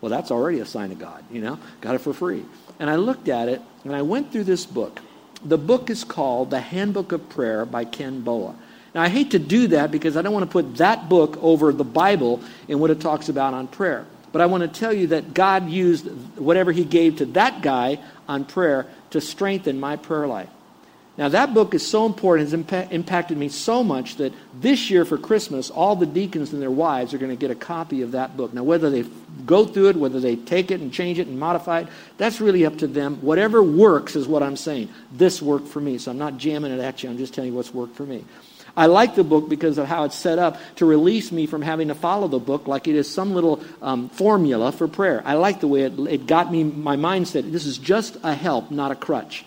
well, 0.00 0.10
that's 0.10 0.30
already 0.30 0.60
a 0.60 0.66
sign 0.66 0.92
of 0.92 0.98
God, 0.98 1.24
you 1.30 1.40
know? 1.40 1.58
Got 1.80 1.94
it 1.94 2.00
for 2.00 2.12
free. 2.12 2.44
And 2.78 2.90
I 2.90 2.96
looked 2.96 3.28
at 3.28 3.48
it, 3.48 3.62
and 3.84 3.94
I 3.94 4.02
went 4.02 4.32
through 4.32 4.44
this 4.44 4.66
book. 4.66 5.00
The 5.44 5.58
book 5.58 5.90
is 5.90 6.04
called 6.04 6.50
The 6.50 6.60
Handbook 6.60 7.12
of 7.12 7.28
Prayer 7.28 7.64
by 7.64 7.84
Ken 7.84 8.20
Boa. 8.20 8.54
Now, 8.94 9.02
I 9.02 9.08
hate 9.08 9.30
to 9.30 9.38
do 9.38 9.68
that 9.68 9.90
because 9.90 10.16
I 10.16 10.22
don't 10.22 10.32
want 10.32 10.44
to 10.44 10.52
put 10.52 10.76
that 10.76 11.08
book 11.08 11.38
over 11.42 11.72
the 11.72 11.84
Bible 11.84 12.40
and 12.68 12.80
what 12.80 12.90
it 12.90 13.00
talks 13.00 13.28
about 13.28 13.54
on 13.54 13.68
prayer. 13.68 14.06
But 14.32 14.40
I 14.40 14.46
want 14.46 14.62
to 14.62 14.80
tell 14.80 14.92
you 14.92 15.08
that 15.08 15.34
God 15.34 15.68
used 15.68 16.06
whatever 16.38 16.72
He 16.72 16.84
gave 16.84 17.16
to 17.16 17.26
that 17.26 17.62
guy 17.62 17.98
on 18.28 18.44
prayer 18.44 18.86
to 19.12 19.20
strengthen 19.20 19.80
my 19.80 19.96
prayer 19.96 20.26
life. 20.26 20.48
Now, 21.18 21.28
that 21.28 21.52
book 21.52 21.74
is 21.74 21.86
so 21.86 22.06
important, 22.06 22.50
has 22.50 22.58
impa- 22.58 22.90
impacted 22.90 23.36
me 23.36 23.50
so 23.50 23.84
much 23.84 24.16
that 24.16 24.32
this 24.58 24.88
year 24.88 25.04
for 25.04 25.18
Christmas, 25.18 25.68
all 25.68 25.94
the 25.94 26.06
deacons 26.06 26.54
and 26.54 26.62
their 26.62 26.70
wives 26.70 27.12
are 27.12 27.18
going 27.18 27.30
to 27.30 27.36
get 27.36 27.50
a 27.50 27.54
copy 27.54 28.00
of 28.00 28.12
that 28.12 28.34
book. 28.34 28.54
Now, 28.54 28.62
whether 28.62 28.88
they 28.88 29.04
go 29.44 29.66
through 29.66 29.90
it, 29.90 29.96
whether 29.96 30.20
they 30.20 30.36
take 30.36 30.70
it 30.70 30.80
and 30.80 30.90
change 30.90 31.18
it 31.18 31.26
and 31.26 31.38
modify 31.38 31.80
it, 31.80 31.88
that's 32.16 32.40
really 32.40 32.64
up 32.64 32.78
to 32.78 32.86
them. 32.86 33.16
Whatever 33.20 33.62
works 33.62 34.16
is 34.16 34.26
what 34.26 34.42
I'm 34.42 34.56
saying. 34.56 34.88
This 35.12 35.42
worked 35.42 35.68
for 35.68 35.82
me, 35.82 35.98
so 35.98 36.10
I'm 36.10 36.18
not 36.18 36.38
jamming 36.38 36.72
it 36.72 36.80
at 36.80 37.02
you. 37.02 37.10
I'm 37.10 37.18
just 37.18 37.34
telling 37.34 37.50
you 37.50 37.56
what's 37.56 37.74
worked 37.74 37.94
for 37.94 38.06
me. 38.06 38.24
I 38.76 38.86
like 38.86 39.14
the 39.14 39.24
book 39.24 39.48
because 39.48 39.76
of 39.78 39.86
how 39.86 40.04
it's 40.04 40.16
set 40.16 40.38
up 40.38 40.58
to 40.76 40.86
release 40.86 41.30
me 41.30 41.46
from 41.46 41.62
having 41.62 41.88
to 41.88 41.94
follow 41.94 42.28
the 42.28 42.38
book 42.38 42.66
like 42.66 42.88
it 42.88 42.94
is 42.94 43.12
some 43.12 43.34
little 43.34 43.62
um, 43.82 44.08
formula 44.08 44.72
for 44.72 44.88
prayer. 44.88 45.22
I 45.24 45.34
like 45.34 45.60
the 45.60 45.68
way 45.68 45.82
it, 45.82 45.98
it 45.98 46.26
got 46.26 46.50
me, 46.50 46.64
my 46.64 46.96
mindset. 46.96 47.50
This 47.52 47.66
is 47.66 47.76
just 47.76 48.16
a 48.22 48.34
help, 48.34 48.70
not 48.70 48.90
a 48.90 48.94
crutch. 48.94 49.44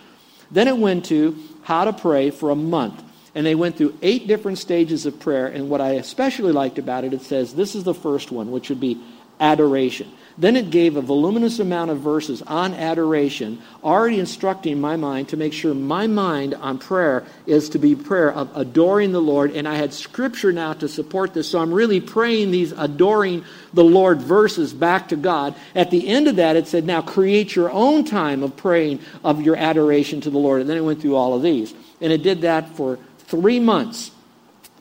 Then 0.51 0.67
it 0.67 0.77
went 0.77 1.05
to 1.05 1.35
how 1.63 1.85
to 1.85 1.93
pray 1.93 2.29
for 2.29 2.51
a 2.51 2.55
month. 2.55 3.01
And 3.33 3.45
they 3.45 3.55
went 3.55 3.77
through 3.77 3.97
eight 4.01 4.27
different 4.27 4.59
stages 4.59 5.05
of 5.05 5.19
prayer. 5.19 5.47
And 5.47 5.69
what 5.69 5.81
I 5.81 5.93
especially 5.93 6.51
liked 6.51 6.77
about 6.77 7.03
it, 7.03 7.13
it 7.13 7.21
says 7.21 7.53
this 7.53 7.75
is 7.75 7.83
the 7.83 7.93
first 7.93 8.31
one, 8.31 8.51
which 8.51 8.69
would 8.69 8.79
be 8.79 9.01
adoration. 9.39 10.09
Then 10.37 10.57
it 10.57 10.69
gave 10.69 10.97
a 10.97 11.01
voluminous 11.01 11.59
amount 11.59 11.91
of 11.91 11.99
verses 11.99 12.41
on 12.41 12.73
adoration, 12.73 13.61
already 13.81 14.19
instructing 14.19 14.81
my 14.81 14.97
mind 14.97 15.29
to 15.29 15.37
make 15.37 15.53
sure 15.53 15.73
my 15.73 16.07
mind 16.07 16.53
on 16.55 16.77
prayer 16.77 17.23
is 17.45 17.69
to 17.69 17.79
be 17.79 17.95
prayer 17.95 18.33
of 18.33 18.49
adoring 18.53 19.13
the 19.13 19.21
Lord. 19.21 19.51
And 19.51 19.65
I 19.65 19.75
had 19.75 19.93
scripture 19.93 20.51
now 20.51 20.73
to 20.73 20.89
support 20.89 21.33
this. 21.33 21.49
So 21.49 21.59
I'm 21.59 21.71
really 21.71 22.01
praying 22.01 22.51
these 22.51 22.73
adoring 22.73 23.45
the 23.73 23.85
Lord 23.85 24.21
verses 24.21 24.73
back 24.73 25.07
to 25.09 25.15
God. 25.15 25.55
At 25.73 25.89
the 25.89 26.05
end 26.05 26.27
of 26.27 26.35
that, 26.35 26.57
it 26.57 26.67
said, 26.67 26.83
now 26.83 27.01
create 27.01 27.55
your 27.55 27.71
own 27.71 28.03
time 28.03 28.43
of 28.43 28.57
praying 28.57 28.99
of 29.23 29.41
your 29.41 29.55
adoration 29.55 30.19
to 30.19 30.29
the 30.29 30.37
Lord. 30.37 30.59
And 30.59 30.69
then 30.69 30.77
it 30.77 30.83
went 30.83 31.01
through 31.01 31.15
all 31.15 31.33
of 31.33 31.43
these. 31.43 31.73
And 32.01 32.11
it 32.11 32.23
did 32.23 32.41
that 32.41 32.75
for 32.75 32.99
three 33.19 33.61
months. 33.61 34.11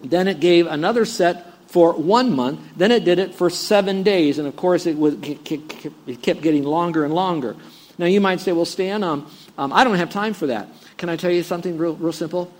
Then 0.02 0.26
it 0.26 0.40
gave 0.40 0.66
another 0.66 1.04
set 1.04 1.46
for 1.74 1.92
one 1.92 2.32
month. 2.36 2.60
Then 2.76 2.92
it 2.92 3.04
did 3.04 3.18
it 3.18 3.34
for 3.34 3.50
seven 3.50 4.04
days. 4.04 4.38
And 4.38 4.46
of 4.46 4.54
course, 4.54 4.86
it, 4.86 4.96
was, 4.96 5.16
it 5.20 6.22
kept 6.22 6.40
getting 6.40 6.62
longer 6.62 7.04
and 7.04 7.12
longer. 7.12 7.56
Now, 7.98 8.06
you 8.06 8.20
might 8.20 8.38
say, 8.38 8.52
well, 8.52 8.64
Stan, 8.64 9.02
um, 9.02 9.28
um, 9.58 9.72
I 9.72 9.82
don't 9.82 9.96
have 9.96 10.08
time 10.08 10.34
for 10.34 10.46
that. 10.46 10.68
Can 10.98 11.08
I 11.08 11.16
tell 11.16 11.32
you 11.32 11.42
something 11.42 11.76
real, 11.76 11.96
real 11.96 12.12
simple? 12.12 12.52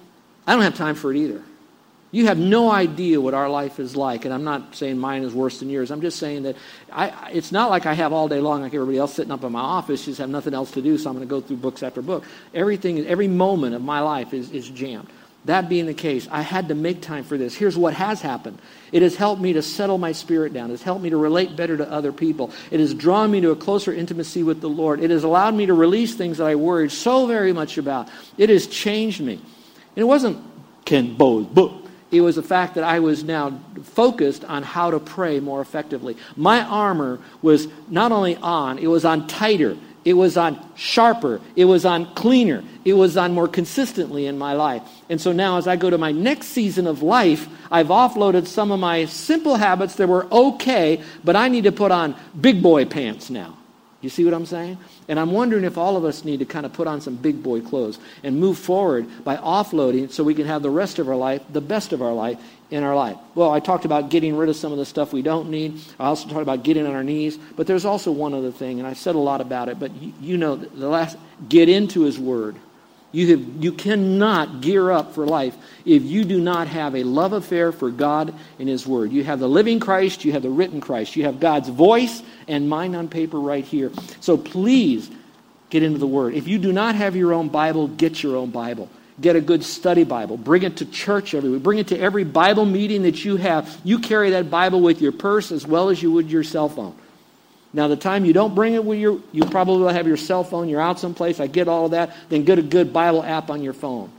I 0.49 0.55
don't 0.55 0.63
have 0.63 0.75
time 0.75 0.97
for 0.97 1.13
it 1.13 1.17
either. 1.17 1.43
You 2.11 2.27
have 2.27 2.39
no 2.39 2.73
idea 2.73 3.21
what 3.21 3.35
our 3.35 3.49
life 3.49 3.79
is 3.79 3.95
like. 3.95 4.25
And 4.25 4.35
I'm 4.35 4.43
not 4.43 4.75
saying 4.75 4.99
mine 4.99 5.23
is 5.23 5.33
worse 5.33 5.61
than 5.61 5.71
yours. 5.71 5.93
I'm 5.93 6.01
just 6.01 6.19
saying 6.19 6.43
that 6.43 6.57
I, 6.91 7.31
it's 7.33 7.53
not 7.53 7.71
like 7.71 7.87
I 7.87 7.93
have 7.93 8.13
all 8.13 8.27
day 8.27 8.41
long 8.41 8.63
like 8.63 8.75
everybody 8.75 8.99
else 8.99 9.15
sitting 9.15 9.31
up 9.31 9.45
in 9.45 9.53
my 9.53 9.61
office, 9.61 10.07
just 10.07 10.19
have 10.19 10.29
nothing 10.29 10.55
else 10.55 10.73
to 10.73 10.83
do, 10.83 10.99
so 10.99 11.09
I'm 11.09 11.15
going 11.15 11.27
to 11.27 11.31
go 11.31 11.41
through 11.41 11.59
books 11.59 11.85
after 11.85 12.03
book. 12.03 12.25
Everything, 12.53 13.07
every 13.07 13.29
moment 13.29 13.77
of 13.77 13.83
my 13.83 14.01
life 14.01 14.35
is, 14.35 14.51
is 14.51 14.69
jammed. 14.69 15.09
That 15.47 15.69
being 15.69 15.85
the 15.85 15.95
case, 15.95 16.27
I 16.31 16.41
had 16.41 16.69
to 16.69 16.75
make 16.75 17.03
time 17.03 17.23
for 17.23 17.37
this. 17.37 17.55
Here's 17.55 17.77
what 17.77 17.93
has 17.95 18.23
happened 18.23 18.59
it 18.93 19.03
has 19.03 19.17
helped 19.17 19.43
me 19.43 19.53
to 19.55 19.63
settle 19.63 19.99
my 19.99 20.13
spirit 20.13 20.53
down. 20.53 20.71
It 20.71 20.75
has 20.75 20.83
helped 20.83 21.03
me 21.03 21.11
to 21.11 21.17
relate 21.17 21.57
better 21.57 21.77
to 21.77 21.91
other 21.91 22.13
people. 22.13 22.51
It 22.71 22.81
has 22.81 22.95
drawn 22.95 23.31
me 23.31 23.41
to 23.43 23.51
a 23.51 23.57
closer 23.57 23.93
intimacy 23.93 24.43
with 24.43 24.61
the 24.61 24.69
Lord. 24.69 25.01
It 25.01 25.11
has 25.11 25.25
allowed 25.25 25.55
me 25.55 25.67
to 25.67 25.75
release 25.75 26.15
things 26.15 26.39
that 26.39 26.47
I 26.47 26.55
worried 26.55 26.93
so 26.93 27.27
very 27.27 27.53
much 27.53 27.77
about. 27.77 28.09
It 28.39 28.49
has 28.49 28.67
changed 28.67 29.21
me. 29.21 29.35
And 29.35 30.03
it 30.03 30.05
wasn't 30.05 30.39
Ken 30.85 31.15
Boa's 31.15 31.47
book. 31.47 31.85
It 32.11 32.21
was 32.21 32.37
the 32.37 32.43
fact 32.43 32.77
that 32.77 32.85
I 32.85 33.01
was 33.01 33.25
now 33.25 33.59
focused 33.83 34.45
on 34.45 34.63
how 34.63 34.93
to 34.93 35.01
pray 35.01 35.41
more 35.41 35.61
effectively. 35.61 36.17
My 36.37 36.63
armor 36.63 37.19
was 37.43 37.67
not 37.89 38.13
only 38.13 38.37
on, 38.37 38.79
it 38.79 38.87
was 38.87 39.05
on 39.05 39.27
tighter. 39.27 39.77
It 40.05 40.15
was 40.15 40.37
on 40.37 40.59
sharper. 40.77 41.41
It 41.57 41.65
was 41.65 41.85
on 41.85 42.15
cleaner. 42.15 42.63
It 42.85 42.93
was 42.93 43.17
on 43.17 43.33
more 43.33 43.49
consistently 43.49 44.27
in 44.27 44.37
my 44.37 44.53
life. 44.53 44.83
And 45.09 45.21
so 45.21 45.33
now, 45.33 45.57
as 45.57 45.67
I 45.67 45.77
go 45.77 45.89
to 45.89 45.97
my 45.97 46.13
next 46.13 46.49
season 46.49 46.87
of 46.87 47.03
life, 47.03 47.49
I've 47.71 47.89
offloaded 47.89 48.47
some 48.47 48.71
of 48.71 48.81
my 48.81 49.07
simple 49.07 49.57
habits 49.57 49.95
that 49.97 50.09
were 50.09 50.27
okay, 50.31 51.03
but 51.25 51.37
I 51.37 51.49
need 51.49 51.65
to 51.65 51.73
put 51.73 51.91
on 51.91 52.15
big 52.39 52.63
boy 52.63 52.85
pants 52.85 53.31
now. 53.31 53.57
You 54.05 54.11
see 54.11 54.27
what 54.27 54.35
I'm 54.35 54.45
saying? 54.45 54.77
And 55.09 55.19
I'm 55.19 55.33
wondering 55.33 55.65
if 55.65 55.79
all 55.79 55.97
of 55.97 56.05
us 56.05 56.27
need 56.27 56.41
to 56.41 56.45
kind 56.45 56.67
of 56.67 56.75
put 56.75 56.87
on 56.87 57.01
some 57.01 57.17
big 57.17 57.43
boy 57.43 57.63
clothes 57.63 57.99
and 58.23 58.39
move 58.39 58.59
forward 58.59 59.07
by 59.25 59.39
offloading 59.39 60.13
so 60.13 60.23
we 60.23 60.35
can 60.35 60.47
have 60.47 60.61
the 60.61 60.69
rest 60.69 60.99
of 60.99 61.09
our 61.09 61.17
life, 61.17 61.41
the 61.51 61.63
best 61.63 61.95
of 61.95 62.03
our 62.03 62.13
life, 62.13 62.39
in 62.71 62.83
our 62.83 62.95
life. 62.95 63.17
Well, 63.35 63.51
I 63.51 63.61
talked 63.61 63.85
about 63.85 64.09
getting 64.11 64.37
rid 64.37 64.49
of 64.49 64.57
some 64.57 64.73
of 64.73 64.79
the 64.79 64.87
stuff 64.87 65.13
we 65.13 65.23
don't 65.23 65.51
need. 65.51 65.81
I 65.99 66.07
also 66.07 66.29
talked 66.29 66.43
about 66.43 66.63
getting 66.63 66.87
on 66.87 66.95
our 66.95 67.05
knees. 67.05 67.37
But 67.57 67.67
there's 67.67 67.85
also 67.85 68.11
one 68.11 68.35
other 68.35 68.51
thing, 68.51 68.79
and 68.79 68.89
I 68.89 68.95
said 68.95 69.15
a 69.15 69.19
lot 69.19 69.41
about 69.41 69.69
it, 69.69 69.79
but 69.79 69.95
you, 69.95 70.13
you 70.21 70.37
know, 70.37 70.57
the 70.57 70.89
last, 70.89 71.17
get 71.49 71.69
into 71.69 72.03
His 72.03 72.19
Word. 72.19 72.57
You, 73.13 73.37
have, 73.37 73.63
you 73.63 73.73
cannot 73.73 74.61
gear 74.61 74.91
up 74.91 75.15
for 75.15 75.25
life 75.25 75.57
if 75.85 76.03
you 76.03 76.25
do 76.25 76.41
not 76.41 76.67
have 76.67 76.97
a 76.97 77.05
love 77.05 77.33
affair 77.33 77.71
for 77.71 77.91
God 77.91 78.35
and 78.59 78.69
His 78.69 78.85
Word. 78.89 79.13
You 79.13 79.23
have 79.23 79.39
the 79.39 79.49
living 79.49 79.79
Christ, 79.79 80.25
you 80.25 80.33
have 80.33 80.43
the 80.43 80.51
written 80.51 80.81
Christ, 80.81 81.15
you 81.15 81.25
have 81.25 81.39
God's 81.39 81.69
voice 81.69 82.23
and 82.49 82.69
mind 82.69 82.97
on 82.97 83.07
paper 83.07 83.39
right 83.39 83.65
here. 83.65 83.93
So 84.21 84.37
please 84.37 85.09
get 85.71 85.85
into 85.85 85.99
the 85.99 86.09
Word. 86.09 86.35
If 86.35 86.49
you 86.49 86.59
do 86.59 86.73
not 86.73 86.97
have 86.97 87.15
your 87.15 87.35
own 87.35 87.51
Bible, 87.51 87.87
get 87.87 88.21
your 88.21 88.37
own 88.37 88.51
Bible. 88.51 88.89
Get 89.21 89.37
a 89.37 89.41
good 89.41 89.63
study 89.63 90.05
Bible. 90.05 90.37
Bring 90.37 90.65
it 90.65 90.79
to 90.79 90.87
church 90.87 91.35
every 91.35 91.51
week. 91.51 91.63
Bring 91.63 91.79
it 91.79 91.89
to 91.89 91.99
every 91.99 92.25
Bible 92.25 92.67
meeting 92.67 93.03
that 93.03 93.25
you 93.25 93.37
have. 93.37 93.81
You 93.85 94.01
carry 94.01 94.31
that 94.31 94.51
Bible 94.51 94.81
with 94.81 95.01
your 95.01 95.13
purse 95.13 95.53
as 95.53 95.67
well 95.67 95.89
as 95.89 96.03
you 96.03 96.11
would 96.13 96.31
your 96.31 96.43
cell 96.43 96.69
phone. 96.69 96.97
Now, 97.73 97.89
the 97.89 97.97
time 97.97 98.25
you 98.25 98.33
don't 98.33 98.55
bring 98.55 98.75
it 98.75 98.85
with 98.85 98.99
you, 98.99 99.23
you 99.33 99.45
probably 99.45 99.93
have 99.95 100.07
your 100.07 100.17
cell 100.17 100.45
phone, 100.45 100.69
you're 100.69 100.81
out 100.81 101.01
someplace, 101.01 101.41
I 101.41 101.49
get 101.49 101.67
all 101.67 101.87
of 101.87 101.91
that, 101.91 102.15
then 102.29 102.45
get 102.45 102.59
a 102.59 102.63
good 102.63 102.93
Bible 102.93 103.23
app 103.23 103.51
on 103.51 103.63
your 103.63 103.73
phone. 103.73 104.13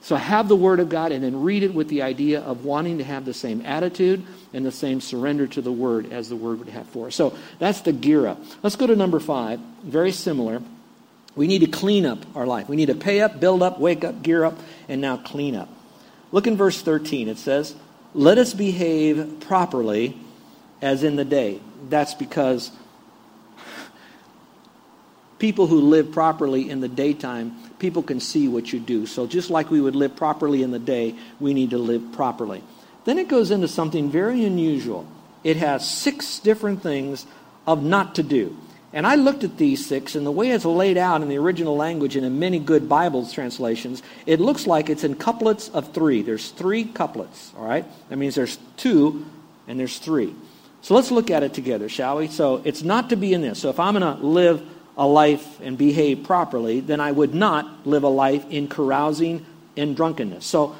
So 0.00 0.16
have 0.16 0.48
the 0.48 0.56
Word 0.56 0.80
of 0.80 0.90
God 0.90 1.12
and 1.12 1.24
then 1.24 1.42
read 1.42 1.62
it 1.62 1.72
with 1.72 1.88
the 1.88 2.02
idea 2.02 2.40
of 2.40 2.64
wanting 2.64 2.98
to 2.98 3.04
have 3.04 3.24
the 3.24 3.32
same 3.32 3.62
attitude 3.64 4.22
and 4.52 4.64
the 4.64 4.70
same 4.70 5.00
surrender 5.00 5.46
to 5.46 5.62
the 5.62 5.72
Word 5.72 6.12
as 6.12 6.28
the 6.28 6.36
Word 6.36 6.58
would 6.58 6.68
have 6.68 6.86
for 6.88 7.06
us. 7.06 7.16
So 7.16 7.36
that's 7.58 7.80
the 7.80 7.92
gear 7.92 8.26
up. 8.26 8.38
Let's 8.62 8.76
go 8.76 8.86
to 8.86 8.94
number 8.94 9.18
five, 9.18 9.58
very 9.82 10.12
similar. 10.12 10.60
We 11.36 11.46
need 11.46 11.60
to 11.60 11.66
clean 11.66 12.06
up 12.06 12.24
our 12.36 12.46
life. 12.46 12.68
We 12.68 12.76
need 12.76 12.86
to 12.86 12.94
pay 12.94 13.20
up, 13.20 13.40
build 13.40 13.62
up, 13.62 13.80
wake 13.80 14.04
up, 14.04 14.22
gear 14.22 14.44
up, 14.44 14.58
and 14.88 15.00
now 15.00 15.16
clean 15.16 15.56
up. 15.56 15.68
Look 16.32 16.46
in 16.46 16.56
verse 16.56 16.80
13. 16.80 17.28
It 17.28 17.38
says, 17.38 17.74
Let 18.14 18.38
us 18.38 18.54
behave 18.54 19.40
properly 19.40 20.16
as 20.80 21.02
in 21.02 21.16
the 21.16 21.24
day. 21.24 21.60
That's 21.88 22.14
because 22.14 22.70
people 25.38 25.66
who 25.66 25.80
live 25.80 26.12
properly 26.12 26.70
in 26.70 26.80
the 26.80 26.88
daytime, 26.88 27.54
people 27.78 28.02
can 28.02 28.20
see 28.20 28.48
what 28.48 28.72
you 28.72 28.78
do. 28.78 29.06
So 29.06 29.26
just 29.26 29.50
like 29.50 29.70
we 29.70 29.80
would 29.80 29.96
live 29.96 30.16
properly 30.16 30.62
in 30.62 30.70
the 30.70 30.78
day, 30.78 31.14
we 31.40 31.52
need 31.52 31.70
to 31.70 31.78
live 31.78 32.12
properly. 32.12 32.62
Then 33.04 33.18
it 33.18 33.28
goes 33.28 33.50
into 33.50 33.68
something 33.68 34.10
very 34.10 34.44
unusual. 34.44 35.06
It 35.42 35.56
has 35.58 35.88
six 35.88 36.38
different 36.38 36.82
things 36.82 37.26
of 37.66 37.82
not 37.82 38.14
to 38.14 38.22
do. 38.22 38.56
And 38.94 39.08
I 39.08 39.16
looked 39.16 39.42
at 39.42 39.58
these 39.58 39.84
six, 39.84 40.14
and 40.14 40.24
the 40.24 40.30
way 40.30 40.52
it's 40.52 40.64
laid 40.64 40.96
out 40.96 41.20
in 41.20 41.28
the 41.28 41.36
original 41.36 41.76
language 41.76 42.14
and 42.14 42.24
in 42.24 42.38
many 42.38 42.60
good 42.60 42.88
Bible 42.88 43.26
translations, 43.26 44.04
it 44.24 44.38
looks 44.38 44.68
like 44.68 44.88
it's 44.88 45.02
in 45.02 45.16
couplets 45.16 45.68
of 45.68 45.92
three. 45.92 46.22
There's 46.22 46.50
three 46.50 46.84
couplets, 46.84 47.52
all 47.58 47.66
right? 47.66 47.84
That 48.08 48.16
means 48.18 48.36
there's 48.36 48.56
two 48.76 49.26
and 49.66 49.80
there's 49.80 49.98
three. 49.98 50.32
So 50.80 50.94
let's 50.94 51.10
look 51.10 51.28
at 51.32 51.42
it 51.42 51.54
together, 51.54 51.88
shall 51.88 52.18
we? 52.18 52.28
So 52.28 52.62
it's 52.64 52.84
not 52.84 53.10
to 53.10 53.16
be 53.16 53.34
in 53.34 53.42
this. 53.42 53.58
So 53.58 53.68
if 53.68 53.80
I'm 53.80 53.98
going 53.98 54.16
to 54.16 54.24
live 54.24 54.62
a 54.96 55.06
life 55.06 55.60
and 55.60 55.76
behave 55.76 56.22
properly, 56.22 56.78
then 56.78 57.00
I 57.00 57.10
would 57.10 57.34
not 57.34 57.84
live 57.84 58.04
a 58.04 58.08
life 58.08 58.48
in 58.48 58.68
carousing 58.68 59.44
and 59.76 59.96
drunkenness. 59.96 60.46
So 60.46 60.76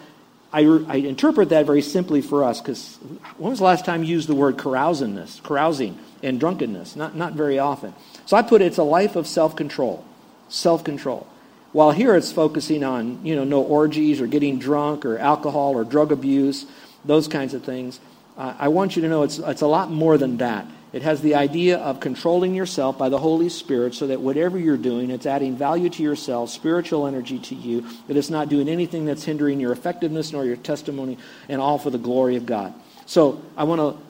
I, 0.55 0.61
I 0.87 0.97
interpret 0.99 1.49
that 1.49 1.67
very 1.67 1.83
simply 1.83 2.23
for 2.23 2.45
us 2.45 2.61
because 2.61 2.97
when 3.39 3.51
was 3.51 3.59
the 3.59 3.65
last 3.65 3.85
time 3.85 4.05
you 4.05 4.11
used 4.11 4.29
the 4.29 4.37
word 4.37 4.57
carousingness, 4.57 5.43
carousing 5.43 5.99
and 6.23 6.39
drunkenness? 6.39 6.95
Not, 6.95 7.17
not 7.17 7.33
very 7.33 7.59
often. 7.59 7.93
So 8.25 8.37
I 8.37 8.43
put 8.43 8.63
it's 8.63 8.79
a 8.79 8.85
life 8.85 9.17
of 9.17 9.27
self 9.27 9.57
control. 9.57 10.05
Self 10.49 10.85
control. 10.85 11.27
While 11.73 11.91
here 11.91 12.15
it's 12.15 12.31
focusing 12.31 12.85
on, 12.85 13.27
you 13.27 13.35
know, 13.35 13.43
no 13.43 13.63
orgies 13.63 14.21
or 14.21 14.29
getting 14.29 14.61
drunk 14.61 15.05
or 15.05 15.19
alcohol 15.19 15.75
or 15.75 15.83
drug 15.83 16.13
abuse, 16.13 16.67
those 17.05 17.27
kinds 17.27 17.53
of 17.53 17.65
things. 17.65 17.99
I 18.37 18.69
want 18.69 18.97
you 18.97 19.03
to 19.03 19.09
know 19.09 19.23
it's, 19.23 19.39
it's 19.39 19.63
a 19.63 19.67
lot 19.67 19.91
more 19.91 20.19
than 20.19 20.39
that. 20.39 20.67
It 20.93 21.03
has 21.03 21.21
the 21.21 21.35
idea 21.35 21.79
of 21.79 21.99
controlling 21.99 22.55
yourself 22.55 22.97
by 22.97 23.09
the 23.09 23.19
Holy 23.19 23.49
Spirit 23.49 23.95
so 23.95 24.07
that 24.07 24.21
whatever 24.21 24.59
you're 24.59 24.77
doing, 24.77 25.11
it's 25.11 25.27
adding 25.27 25.57
value 25.57 25.91
to 25.91 26.03
yourself, 26.03 26.51
spiritual 26.51 27.09
energy 27.09 27.41
to 27.41 27.55
you, 27.57 27.85
that 28.07 28.17
it's 28.17 28.31
not 28.31 28.49
doing 28.49 28.69
anything 28.69 29.05
that's 29.05 29.25
hindering 29.25 29.59
your 29.59 29.73
effectiveness 29.73 30.33
nor 30.33 30.45
your 30.45 30.57
testimony, 30.57 31.19
and 31.49 31.61
all 31.61 31.79
for 31.79 31.91
the 31.91 31.99
glory 31.99 32.37
of 32.37 32.47
God. 32.47 32.73
So 33.07 33.43
I 33.57 33.65
want 33.65 33.81
to 33.81 34.05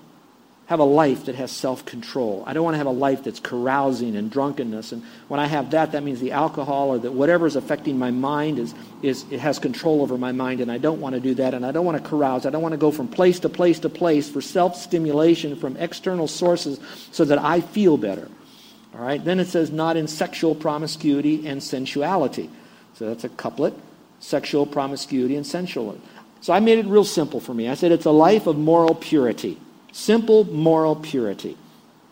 have 0.66 0.80
a 0.80 0.84
life 0.84 1.26
that 1.26 1.34
has 1.34 1.50
self 1.50 1.84
control. 1.84 2.42
I 2.46 2.52
don't 2.52 2.64
want 2.64 2.74
to 2.74 2.78
have 2.78 2.86
a 2.86 2.90
life 2.90 3.24
that's 3.24 3.40
carousing 3.40 4.16
and 4.16 4.30
drunkenness. 4.30 4.92
And 4.92 5.02
when 5.28 5.40
I 5.40 5.46
have 5.46 5.70
that, 5.72 5.92
that 5.92 6.02
means 6.02 6.20
the 6.20 6.32
alcohol 6.32 6.88
or 6.90 6.98
that 6.98 7.12
whatever 7.12 7.46
is 7.46 7.56
affecting 7.56 7.98
my 7.98 8.10
mind 8.10 8.58
is, 8.58 8.74
is 9.02 9.24
it 9.30 9.40
has 9.40 9.58
control 9.58 10.00
over 10.02 10.16
my 10.16 10.32
mind. 10.32 10.60
And 10.60 10.72
I 10.72 10.78
don't 10.78 11.00
want 11.00 11.14
to 11.14 11.20
do 11.20 11.34
that. 11.34 11.54
And 11.54 11.66
I 11.66 11.72
don't 11.72 11.84
want 11.84 12.02
to 12.02 12.08
carouse. 12.08 12.46
I 12.46 12.50
don't 12.50 12.62
want 12.62 12.72
to 12.72 12.78
go 12.78 12.90
from 12.90 13.08
place 13.08 13.40
to 13.40 13.48
place 13.48 13.78
to 13.80 13.88
place 13.88 14.28
for 14.28 14.40
self 14.40 14.76
stimulation 14.76 15.56
from 15.56 15.76
external 15.76 16.28
sources 16.28 16.80
so 17.12 17.24
that 17.26 17.38
I 17.38 17.60
feel 17.60 17.96
better. 17.96 18.28
All 18.94 19.00
right. 19.00 19.22
Then 19.22 19.40
it 19.40 19.48
says, 19.48 19.70
not 19.70 19.96
in 19.96 20.06
sexual 20.08 20.54
promiscuity 20.54 21.46
and 21.46 21.62
sensuality. 21.62 22.48
So 22.94 23.06
that's 23.06 23.24
a 23.24 23.28
couplet 23.28 23.74
sexual 24.24 24.64
promiscuity 24.64 25.36
and 25.36 25.46
sensuality. 25.46 26.00
So 26.40 26.52
I 26.52 26.60
made 26.60 26.78
it 26.78 26.86
real 26.86 27.04
simple 27.04 27.40
for 27.40 27.54
me. 27.54 27.68
I 27.68 27.74
said 27.74 27.92
it's 27.92 28.06
a 28.06 28.10
life 28.10 28.46
of 28.46 28.56
moral 28.56 28.94
purity. 28.94 29.58
Simple 29.94 30.42
moral 30.42 30.96
purity. 30.96 31.56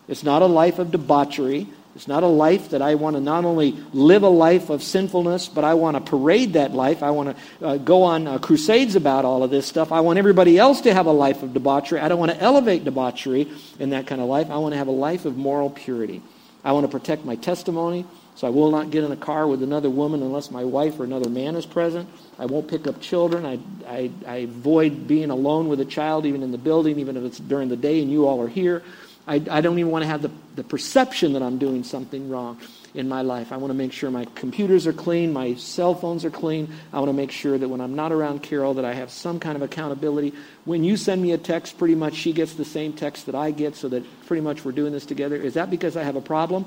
It's 0.07 0.23
not 0.23 0.41
a 0.41 0.45
life 0.45 0.79
of 0.79 0.89
debauchery. 0.89 1.67
It's 1.97 2.07
not 2.07 2.23
a 2.23 2.27
life 2.27 2.69
that 2.69 2.81
I 2.81 2.95
want 2.95 3.17
to 3.17 3.19
not 3.19 3.43
only 3.43 3.73
live 3.91 4.23
a 4.23 4.29
life 4.29 4.69
of 4.69 4.81
sinfulness, 4.81 5.49
but 5.49 5.65
I 5.65 5.73
want 5.73 5.97
to 5.97 6.01
parade 6.09 6.53
that 6.53 6.71
life. 6.71 7.03
I 7.03 7.11
want 7.11 7.37
to 7.59 7.67
uh, 7.67 7.77
go 7.77 8.03
on 8.03 8.25
uh, 8.25 8.37
crusades 8.39 8.95
about 8.95 9.25
all 9.25 9.43
of 9.43 9.51
this 9.51 9.67
stuff. 9.67 9.91
I 9.91 9.99
want 9.99 10.17
everybody 10.17 10.57
else 10.57 10.79
to 10.81 10.93
have 10.93 11.07
a 11.07 11.11
life 11.11 11.43
of 11.43 11.53
debauchery. 11.53 11.99
I 11.99 12.07
don't 12.07 12.19
want 12.19 12.31
to 12.31 12.41
elevate 12.41 12.85
debauchery 12.85 13.51
in 13.79 13.89
that 13.89 14.07
kind 14.07 14.21
of 14.21 14.29
life. 14.29 14.49
I 14.49 14.55
want 14.59 14.71
to 14.71 14.77
have 14.77 14.87
a 14.87 14.91
life 14.91 15.25
of 15.25 15.35
moral 15.35 15.69
purity. 15.69 16.21
I 16.63 16.71
want 16.71 16.85
to 16.85 16.87
protect 16.89 17.25
my 17.25 17.35
testimony. 17.35 18.05
So 18.35 18.47
I 18.47 18.49
will 18.49 18.71
not 18.71 18.89
get 18.89 19.03
in 19.03 19.11
a 19.11 19.17
car 19.17 19.47
with 19.47 19.61
another 19.61 19.89
woman 19.89 20.23
unless 20.23 20.49
my 20.49 20.63
wife 20.63 20.99
or 20.99 21.03
another 21.03 21.29
man 21.29 21.55
is 21.55 21.65
present. 21.65 22.09
I 22.39 22.45
won't 22.45 22.67
pick 22.67 22.87
up 22.87 22.99
children. 22.99 23.45
I, 23.45 23.59
I, 23.87 24.11
I 24.25 24.35
avoid 24.37 25.07
being 25.07 25.29
alone 25.29 25.69
with 25.69 25.79
a 25.79 25.85
child, 25.85 26.25
even 26.25 26.41
in 26.41 26.51
the 26.51 26.57
building, 26.57 26.99
even 26.99 27.15
if 27.15 27.23
it's 27.23 27.37
during 27.37 27.69
the 27.69 27.77
day 27.77 28.01
and 28.01 28.11
you 28.11 28.27
all 28.27 28.41
are 28.41 28.47
here. 28.47 28.83
I, 29.25 29.35
I 29.35 29.61
don't 29.61 29.79
even 29.79 29.91
want 29.91 30.03
to 30.03 30.07
have 30.07 30.21
the, 30.21 30.31
the 30.55 30.63
perception 30.63 31.33
that 31.33 31.41
I'm 31.41 31.57
doing 31.57 31.83
something 31.83 32.29
wrong 32.29 32.59
in 32.93 33.07
my 33.07 33.21
life. 33.21 33.51
I 33.51 33.57
want 33.57 33.71
to 33.71 33.75
make 33.75 33.93
sure 33.93 34.11
my 34.11 34.25
computers 34.35 34.85
are 34.85 34.93
clean, 34.93 35.31
my 35.31 35.55
cell 35.55 35.95
phones 35.95 36.25
are 36.25 36.29
clean. 36.29 36.73
I 36.91 36.97
want 36.99 37.09
to 37.09 37.13
make 37.13 37.31
sure 37.31 37.57
that 37.57 37.67
when 37.67 37.79
I'm 37.79 37.95
not 37.95 38.11
around 38.11 38.43
Carol 38.43 38.73
that 38.75 38.85
I 38.85 38.93
have 38.93 39.09
some 39.09 39.39
kind 39.39 39.55
of 39.55 39.61
accountability. 39.61 40.33
When 40.65 40.83
you 40.83 40.97
send 40.97 41.21
me 41.21 41.31
a 41.31 41.37
text, 41.37 41.77
pretty 41.77 41.95
much 41.95 42.15
she 42.15 42.33
gets 42.33 42.53
the 42.53 42.65
same 42.65 42.93
text 42.93 43.25
that 43.27 43.35
I 43.35 43.51
get 43.51 43.75
so 43.75 43.87
that 43.89 44.03
pretty 44.25 44.41
much 44.41 44.65
we're 44.65 44.73
doing 44.73 44.91
this 44.91 45.05
together. 45.05 45.35
Is 45.35 45.53
that 45.53 45.69
because 45.69 45.95
I 45.95 46.03
have 46.03 46.17
a 46.17 46.21
problem? 46.21 46.65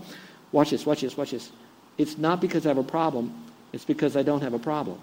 Watch 0.53 0.71
this, 0.71 0.87
watch 0.87 1.01
this, 1.01 1.17
watch 1.17 1.33
this. 1.33 1.51
It's 1.99 2.19
not 2.19 2.41
because 2.41 2.67
I 2.67 2.71
have 2.71 2.79
a 2.79 2.85
problem, 2.85 3.33
it's 3.73 3.85
because 3.85 4.17
I 4.17 4.23
don't 4.23 4.43
have 4.43 4.55
a 4.55 4.59
problem. 4.59 4.99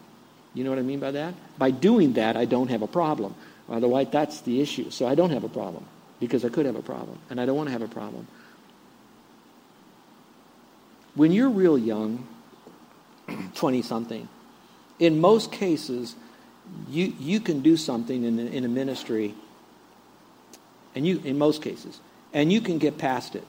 You 0.54 0.64
know 0.64 0.70
what 0.70 0.80
I 0.80 0.84
mean 0.84 1.00
by 1.00 1.12
that? 1.12 1.34
By 1.58 1.72
doing 1.72 2.14
that, 2.14 2.38
I 2.38 2.46
don't 2.46 2.70
have 2.70 2.82
a 2.82 2.88
problem. 2.88 3.36
Otherwise, 3.70 4.08
that's 4.12 4.42
the 4.42 4.62
issue. 4.62 4.92
So 4.92 5.08
I 5.08 5.16
don't 5.16 5.32
have 5.32 5.44
a 5.44 5.50
problem 5.50 5.86
because 6.20 6.46
I 6.46 6.50
could 6.50 6.66
have 6.66 6.76
a 6.76 6.82
problem, 6.82 7.18
and 7.30 7.42
I 7.42 7.46
don't 7.46 7.56
want 7.56 7.68
to 7.68 7.74
have 7.74 7.82
a 7.82 7.88
problem. 7.88 8.28
When 11.16 11.32
you're 11.32 11.50
real 11.50 11.78
young, 11.78 12.28
20 13.56 13.82
something, 13.82 14.28
in 15.00 15.20
most 15.20 15.52
cases, 15.52 16.16
you, 16.90 17.14
you 17.20 17.40
can 17.40 17.62
do 17.62 17.76
something 17.76 18.24
in, 18.24 18.40
in 18.40 18.64
a 18.64 18.68
ministry, 18.68 19.34
and 20.96 21.06
you, 21.06 21.22
in 21.24 21.38
most 21.38 21.62
cases, 21.62 22.00
and 22.32 22.54
you 22.54 22.62
can 22.62 22.78
get 22.78 22.98
past 22.98 23.36
it 23.36 23.46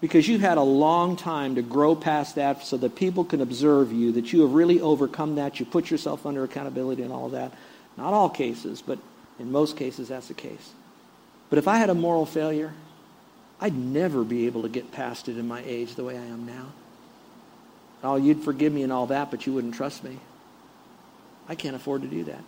because 0.00 0.26
you've 0.26 0.40
had 0.40 0.56
a 0.56 0.62
long 0.62 1.16
time 1.16 1.56
to 1.56 1.62
grow 1.62 1.94
past 1.94 2.36
that 2.36 2.62
so 2.64 2.76
that 2.78 2.96
people 2.96 3.24
can 3.24 3.40
observe 3.40 3.92
you, 3.92 4.12
that 4.12 4.32
you 4.32 4.42
have 4.42 4.52
really 4.52 4.80
overcome 4.80 5.34
that. 5.34 5.60
You 5.60 5.66
put 5.66 5.90
yourself 5.90 6.24
under 6.24 6.42
accountability 6.42 7.02
and 7.02 7.12
all 7.12 7.26
of 7.26 7.32
that. 7.32 7.52
Not 7.96 8.14
all 8.14 8.30
cases, 8.30 8.82
but 8.82 8.98
in 9.38 9.52
most 9.52 9.76
cases, 9.76 10.08
that's 10.08 10.28
the 10.28 10.34
case. 10.34 10.72
But 11.50 11.58
if 11.58 11.68
I 11.68 11.76
had 11.76 11.90
a 11.90 11.94
moral 11.94 12.24
failure, 12.24 12.72
I'd 13.60 13.76
never 13.76 14.24
be 14.24 14.46
able 14.46 14.62
to 14.62 14.68
get 14.68 14.90
past 14.90 15.28
it 15.28 15.36
in 15.36 15.46
my 15.46 15.62
age 15.66 15.94
the 15.94 16.04
way 16.04 16.16
I 16.16 16.24
am 16.24 16.46
now. 16.46 16.66
Oh, 18.02 18.16
you'd 18.16 18.42
forgive 18.42 18.72
me 18.72 18.82
and 18.82 18.92
all 18.92 19.06
that, 19.06 19.30
but 19.30 19.46
you 19.46 19.52
wouldn't 19.52 19.74
trust 19.74 20.02
me. 20.02 20.18
I 21.46 21.54
can't 21.54 21.76
afford 21.76 22.02
to 22.02 22.08
do 22.08 22.24
that. 22.24 22.42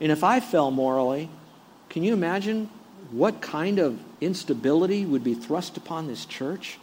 And 0.00 0.10
if 0.10 0.24
I 0.24 0.40
fell 0.40 0.72
morally, 0.72 1.28
can 1.88 2.02
you 2.02 2.14
imagine 2.14 2.68
what 3.12 3.40
kind 3.40 3.78
of 3.78 4.00
instability 4.20 5.04
would 5.04 5.24
be 5.24 5.34
thrust 5.34 5.76
upon 5.76 6.06
this 6.06 6.24
church? 6.24 6.78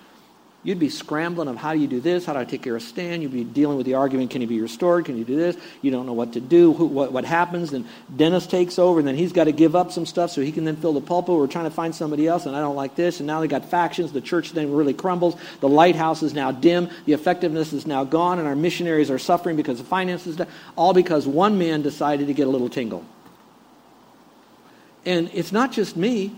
You'd 0.63 0.79
be 0.79 0.89
scrambling 0.89 1.47
of 1.47 1.55
how 1.55 1.73
do 1.73 1.79
you 1.79 1.87
do 1.87 2.01
this? 2.01 2.25
How 2.25 2.33
do 2.33 2.39
I 2.39 2.43
take 2.43 2.63
care 2.63 2.75
of 2.75 2.81
Stan? 2.81 3.21
You'd 3.21 3.31
be 3.31 3.45
dealing 3.45 3.77
with 3.77 3.85
the 3.85 3.93
argument, 3.93 4.31
can 4.31 4.41
he 4.41 4.47
be 4.47 4.59
restored? 4.59 5.05
Can 5.05 5.17
you 5.17 5.23
do 5.23 5.35
this? 5.35 5.55
You 5.81 5.91
don't 5.91 6.05
know 6.05 6.13
what 6.13 6.33
to 6.33 6.41
do. 6.41 6.73
Who, 6.73 6.87
what, 6.87 7.13
what 7.13 7.23
happens? 7.23 7.71
Then 7.71 7.87
Dennis 8.13 8.47
takes 8.47 8.77
over, 8.77 8.99
and 8.99 9.07
then 9.07 9.15
he's 9.15 9.31
got 9.31 9.45
to 9.45 9.53
give 9.53 9.77
up 9.77 9.93
some 9.93 10.05
stuff 10.05 10.31
so 10.31 10.41
he 10.41 10.51
can 10.51 10.65
then 10.65 10.75
fill 10.75 10.91
the 10.91 10.99
pulpit. 10.99 11.35
We're 11.35 11.47
trying 11.47 11.65
to 11.65 11.71
find 11.71 11.95
somebody 11.95 12.27
else, 12.27 12.47
and 12.47 12.55
I 12.55 12.59
don't 12.59 12.75
like 12.75 12.95
this. 12.95 13.21
And 13.21 13.27
now 13.27 13.39
they 13.39 13.47
got 13.47 13.63
factions. 13.65 14.11
The 14.11 14.19
church 14.19 14.51
then 14.51 14.73
really 14.73 14.93
crumbles. 14.93 15.37
The 15.61 15.69
lighthouse 15.69 16.21
is 16.21 16.33
now 16.33 16.51
dim. 16.51 16.89
The 17.05 17.13
effectiveness 17.13 17.71
is 17.71 17.87
now 17.87 18.03
gone, 18.03 18.39
and 18.39 18.47
our 18.47 18.55
missionaries 18.55 19.09
are 19.09 19.19
suffering 19.19 19.55
because 19.55 19.77
the 19.77 19.85
finances, 19.85 20.37
all 20.75 20.93
because 20.93 21.25
one 21.27 21.57
man 21.57 21.81
decided 21.81 22.27
to 22.27 22.33
get 22.33 22.47
a 22.47 22.51
little 22.51 22.69
tingle. 22.69 23.05
And 25.05 25.29
it's 25.33 25.53
not 25.53 25.71
just 25.71 25.95
me, 25.95 26.35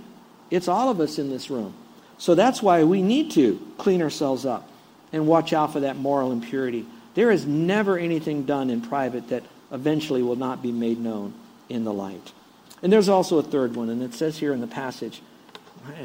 it's 0.50 0.68
all 0.68 0.90
of 0.90 1.00
us 1.00 1.20
in 1.20 1.30
this 1.30 1.50
room. 1.50 1.74
So 2.18 2.36
that's 2.36 2.62
why 2.62 2.84
we 2.84 3.02
need 3.02 3.32
to 3.32 3.66
clean 3.78 4.02
ourselves 4.02 4.46
up 4.46 4.70
and 5.12 5.28
watch 5.28 5.54
out 5.54 5.74
for 5.74 5.80
that 5.82 5.96
moral 5.96 6.32
impurity. 6.32 6.86
There 7.16 7.32
is 7.32 7.46
never 7.46 7.98
anything 7.98 8.44
done 8.44 8.70
in 8.70 8.82
private 8.82 9.30
that 9.30 9.44
eventually 9.72 10.22
will 10.22 10.36
not 10.36 10.62
be 10.62 10.72
made 10.72 11.00
known 11.00 11.34
in 11.70 11.84
the 11.84 11.94
light. 11.94 12.34
And 12.82 12.92
there's 12.92 13.10
also 13.10 13.40
a 13.40 13.44
third 13.44 13.76
one, 13.76 13.90
and 13.90 14.02
it 14.02 14.14
says 14.14 14.38
here 14.38 14.54
in 14.54 14.62
the 14.62 14.68
passage, 14.68 15.22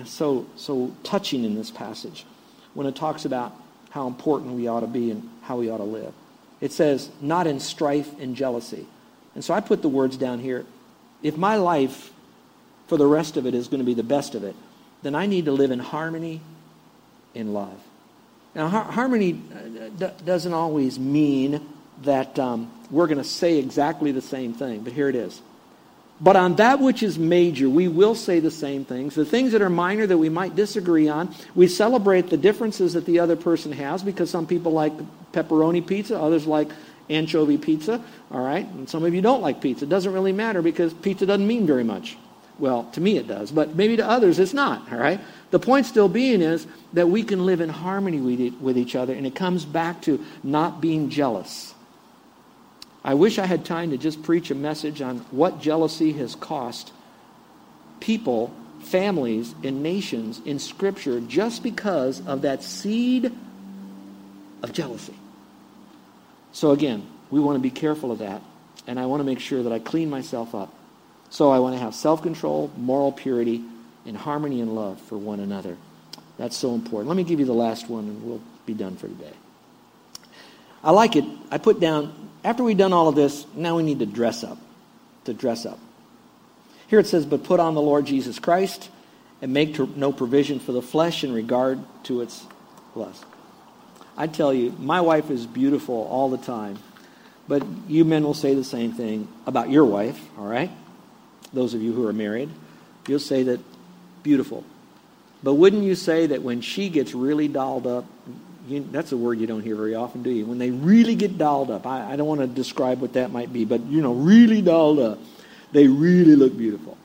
so, 0.04 0.46
so 0.56 0.94
touching 1.02 1.44
in 1.44 1.54
this 1.54 1.70
passage, 1.70 2.24
when 2.74 2.86
it 2.86 2.96
talks 2.96 3.24
about 3.24 3.54
how 3.90 4.06
important 4.06 4.54
we 4.54 4.66
ought 4.66 4.80
to 4.80 4.86
be 4.86 5.10
and 5.10 5.28
how 5.42 5.56
we 5.56 5.70
ought 5.70 5.78
to 5.78 5.84
live. 5.84 6.12
It 6.60 6.72
says, 6.72 7.10
not 7.20 7.46
in 7.46 7.60
strife 7.60 8.18
and 8.18 8.34
jealousy. 8.34 8.86
And 9.34 9.44
so 9.44 9.54
I 9.54 9.60
put 9.60 9.82
the 9.82 9.88
words 9.88 10.16
down 10.16 10.40
here. 10.40 10.64
If 11.22 11.36
my 11.36 11.56
life 11.56 12.10
for 12.94 12.98
the 12.98 13.06
rest 13.08 13.36
of 13.36 13.44
it 13.44 13.56
is 13.56 13.66
going 13.66 13.80
to 13.80 13.84
be 13.84 13.94
the 13.94 14.04
best 14.04 14.36
of 14.36 14.44
it, 14.44 14.54
then 15.02 15.16
I 15.16 15.26
need 15.26 15.46
to 15.46 15.50
live 15.50 15.72
in 15.72 15.80
harmony 15.80 16.40
in 17.34 17.52
love. 17.52 17.76
Now, 18.54 18.68
har- 18.68 18.84
harmony 18.84 19.32
uh, 19.52 19.88
d- 19.98 20.24
doesn't 20.24 20.52
always 20.52 20.96
mean 20.96 21.60
that 22.02 22.38
um, 22.38 22.70
we're 22.92 23.08
going 23.08 23.18
to 23.18 23.24
say 23.24 23.58
exactly 23.58 24.12
the 24.12 24.20
same 24.20 24.52
thing, 24.54 24.84
but 24.84 24.92
here 24.92 25.08
it 25.08 25.16
is. 25.16 25.42
But 26.20 26.36
on 26.36 26.54
that 26.54 26.78
which 26.78 27.02
is 27.02 27.18
major, 27.18 27.68
we 27.68 27.88
will 27.88 28.14
say 28.14 28.38
the 28.38 28.52
same 28.52 28.84
things. 28.84 29.16
The 29.16 29.24
things 29.24 29.50
that 29.50 29.60
are 29.60 29.68
minor 29.68 30.06
that 30.06 30.18
we 30.18 30.28
might 30.28 30.54
disagree 30.54 31.08
on, 31.08 31.34
we 31.56 31.66
celebrate 31.66 32.30
the 32.30 32.36
differences 32.36 32.92
that 32.92 33.06
the 33.06 33.18
other 33.18 33.34
person 33.34 33.72
has 33.72 34.04
because 34.04 34.30
some 34.30 34.46
people 34.46 34.70
like 34.70 34.92
pepperoni 35.32 35.84
pizza, 35.84 36.16
others 36.16 36.46
like 36.46 36.70
anchovy 37.10 37.58
pizza, 37.58 38.00
all 38.30 38.44
right? 38.44 38.64
And 38.64 38.88
some 38.88 39.04
of 39.04 39.12
you 39.12 39.20
don't 39.20 39.42
like 39.42 39.60
pizza. 39.60 39.84
It 39.84 39.88
doesn't 39.88 40.12
really 40.12 40.32
matter 40.32 40.62
because 40.62 40.94
pizza 40.94 41.26
doesn't 41.26 41.44
mean 41.44 41.66
very 41.66 41.82
much. 41.82 42.16
Well, 42.58 42.84
to 42.92 43.00
me 43.00 43.18
it 43.18 43.26
does, 43.26 43.50
but 43.50 43.74
maybe 43.74 43.96
to 43.96 44.08
others 44.08 44.38
it's 44.38 44.54
not, 44.54 44.92
all 44.92 44.98
right? 44.98 45.20
The 45.50 45.58
point 45.58 45.86
still 45.86 46.08
being 46.08 46.40
is 46.40 46.66
that 46.92 47.08
we 47.08 47.22
can 47.22 47.46
live 47.46 47.60
in 47.60 47.68
harmony 47.68 48.20
with 48.50 48.78
each 48.78 48.94
other, 48.94 49.12
and 49.12 49.26
it 49.26 49.34
comes 49.34 49.64
back 49.64 50.02
to 50.02 50.24
not 50.42 50.80
being 50.80 51.10
jealous. 51.10 51.74
I 53.02 53.14
wish 53.14 53.38
I 53.38 53.46
had 53.46 53.64
time 53.64 53.90
to 53.90 53.98
just 53.98 54.22
preach 54.22 54.50
a 54.50 54.54
message 54.54 55.02
on 55.02 55.18
what 55.30 55.60
jealousy 55.60 56.12
has 56.14 56.34
cost 56.34 56.92
people, 58.00 58.54
families, 58.80 59.54
and 59.62 59.82
nations 59.82 60.40
in 60.44 60.58
Scripture 60.58 61.20
just 61.20 61.62
because 61.62 62.24
of 62.26 62.42
that 62.42 62.62
seed 62.62 63.32
of 64.62 64.72
jealousy. 64.72 65.14
So, 66.52 66.70
again, 66.70 67.06
we 67.30 67.40
want 67.40 67.56
to 67.56 67.60
be 67.60 67.70
careful 67.70 68.12
of 68.12 68.20
that, 68.20 68.42
and 68.86 69.00
I 69.00 69.06
want 69.06 69.20
to 69.20 69.24
make 69.24 69.40
sure 69.40 69.62
that 69.62 69.72
I 69.72 69.80
clean 69.80 70.08
myself 70.08 70.54
up. 70.54 70.72
So, 71.34 71.50
I 71.50 71.58
want 71.58 71.74
to 71.74 71.80
have 71.80 71.96
self 71.96 72.22
control, 72.22 72.70
moral 72.76 73.10
purity, 73.10 73.60
and 74.06 74.16
harmony 74.16 74.60
and 74.60 74.72
love 74.72 75.00
for 75.00 75.18
one 75.18 75.40
another. 75.40 75.76
That's 76.38 76.56
so 76.56 76.74
important. 76.74 77.08
Let 77.08 77.16
me 77.16 77.24
give 77.24 77.40
you 77.40 77.44
the 77.44 77.52
last 77.52 77.90
one, 77.90 78.04
and 78.04 78.22
we'll 78.22 78.40
be 78.66 78.72
done 78.72 78.94
for 78.94 79.08
today. 79.08 79.32
I 80.84 80.92
like 80.92 81.16
it. 81.16 81.24
I 81.50 81.58
put 81.58 81.80
down, 81.80 82.30
after 82.44 82.62
we've 82.62 82.78
done 82.78 82.92
all 82.92 83.08
of 83.08 83.16
this, 83.16 83.48
now 83.56 83.76
we 83.76 83.82
need 83.82 83.98
to 83.98 84.06
dress 84.06 84.44
up. 84.44 84.58
To 85.24 85.34
dress 85.34 85.66
up. 85.66 85.80
Here 86.86 87.00
it 87.00 87.08
says, 87.08 87.26
But 87.26 87.42
put 87.42 87.58
on 87.58 87.74
the 87.74 87.82
Lord 87.82 88.06
Jesus 88.06 88.38
Christ 88.38 88.88
and 89.42 89.52
make 89.52 89.76
no 89.96 90.12
provision 90.12 90.60
for 90.60 90.70
the 90.70 90.82
flesh 90.82 91.24
in 91.24 91.32
regard 91.32 91.80
to 92.04 92.20
its 92.20 92.46
lust. 92.94 93.24
I 94.16 94.28
tell 94.28 94.54
you, 94.54 94.70
my 94.78 95.00
wife 95.00 95.32
is 95.32 95.46
beautiful 95.46 96.06
all 96.08 96.30
the 96.30 96.38
time. 96.38 96.78
But 97.48 97.66
you 97.88 98.04
men 98.04 98.22
will 98.22 98.34
say 98.34 98.54
the 98.54 98.62
same 98.62 98.92
thing 98.92 99.26
about 99.48 99.68
your 99.68 99.84
wife, 99.84 100.20
all 100.38 100.46
right? 100.46 100.70
Those 101.52 101.74
of 101.74 101.82
you 101.82 101.92
who 101.92 102.06
are 102.06 102.12
married. 102.12 102.50
You'll 103.06 103.18
say 103.20 103.42
that 103.44 103.60
beautiful. 104.22 104.64
But 105.42 105.54
wouldn't 105.54 105.84
you 105.84 105.94
say 105.94 106.26
that 106.28 106.42
when 106.42 106.62
she 106.62 106.88
gets 106.88 107.14
really 107.14 107.48
dolled 107.48 107.86
up, 107.86 108.06
you, 108.66 108.86
that's 108.90 109.12
a 109.12 109.16
word 109.16 109.38
you 109.38 109.46
don't 109.46 109.62
hear 109.62 109.76
very 109.76 109.94
often, 109.94 110.22
do 110.22 110.30
you? 110.30 110.46
When 110.46 110.58
they 110.58 110.70
really 110.70 111.14
get 111.14 111.36
dolled 111.36 111.70
up. 111.70 111.86
I, 111.86 112.12
I 112.12 112.16
don't 112.16 112.26
want 112.26 112.40
to 112.40 112.46
describe 112.46 113.00
what 113.00 113.12
that 113.12 113.30
might 113.30 113.52
be, 113.52 113.66
but, 113.66 113.82
you 113.82 114.00
know, 114.00 114.14
really 114.14 114.62
dolled 114.62 114.98
up. 114.98 115.18
They 115.72 115.86
really 115.86 116.34
look 116.34 116.56
beautiful. 116.56 116.96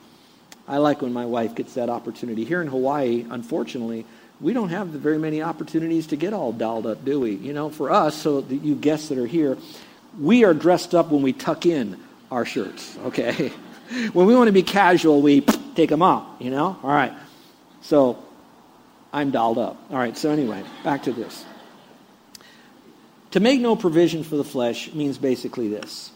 I 0.66 0.78
like 0.78 1.02
when 1.02 1.12
my 1.12 1.26
wife 1.26 1.54
gets 1.54 1.74
that 1.74 1.90
opportunity. 1.90 2.44
Here 2.44 2.62
in 2.62 2.68
Hawaii, 2.68 3.26
unfortunately, 3.28 4.06
we 4.40 4.52
don't 4.54 4.70
have 4.70 4.86
very 4.86 5.18
many 5.18 5.42
opportunities 5.42 6.06
to 6.08 6.16
get 6.16 6.32
all 6.32 6.52
dolled 6.52 6.86
up, 6.86 7.04
do 7.04 7.20
we? 7.20 7.32
You 7.32 7.52
know, 7.52 7.68
for 7.68 7.90
us, 7.90 8.16
so 8.16 8.40
that 8.40 8.54
you 8.54 8.74
guests 8.74 9.08
that 9.08 9.18
are 9.18 9.26
here, 9.26 9.58
we 10.18 10.44
are 10.44 10.54
dressed 10.54 10.94
up 10.94 11.10
when 11.10 11.22
we 11.22 11.32
tuck 11.32 11.66
in 11.66 12.00
our 12.30 12.44
shirts, 12.44 12.96
okay? 13.04 13.52
when 14.12 14.26
we 14.26 14.34
want 14.34 14.48
to 14.48 14.52
be 14.52 14.62
casual, 14.62 15.20
we 15.20 15.40
take 15.74 15.90
them 15.90 16.02
off, 16.02 16.26
you 16.40 16.50
know? 16.50 16.78
All 16.82 16.90
right. 16.90 17.12
So 17.82 18.22
I'm 19.12 19.30
dolled 19.30 19.58
up. 19.58 19.76
All 19.90 19.96
right, 19.96 20.16
so 20.16 20.30
anyway, 20.30 20.62
back 20.84 21.04
to 21.04 21.12
this. 21.12 21.44
To 23.32 23.40
make 23.40 23.60
no 23.60 23.76
provision 23.76 24.24
for 24.24 24.36
the 24.36 24.44
flesh 24.44 24.92
means 24.92 25.18
basically 25.18 25.68
this. 25.68 26.10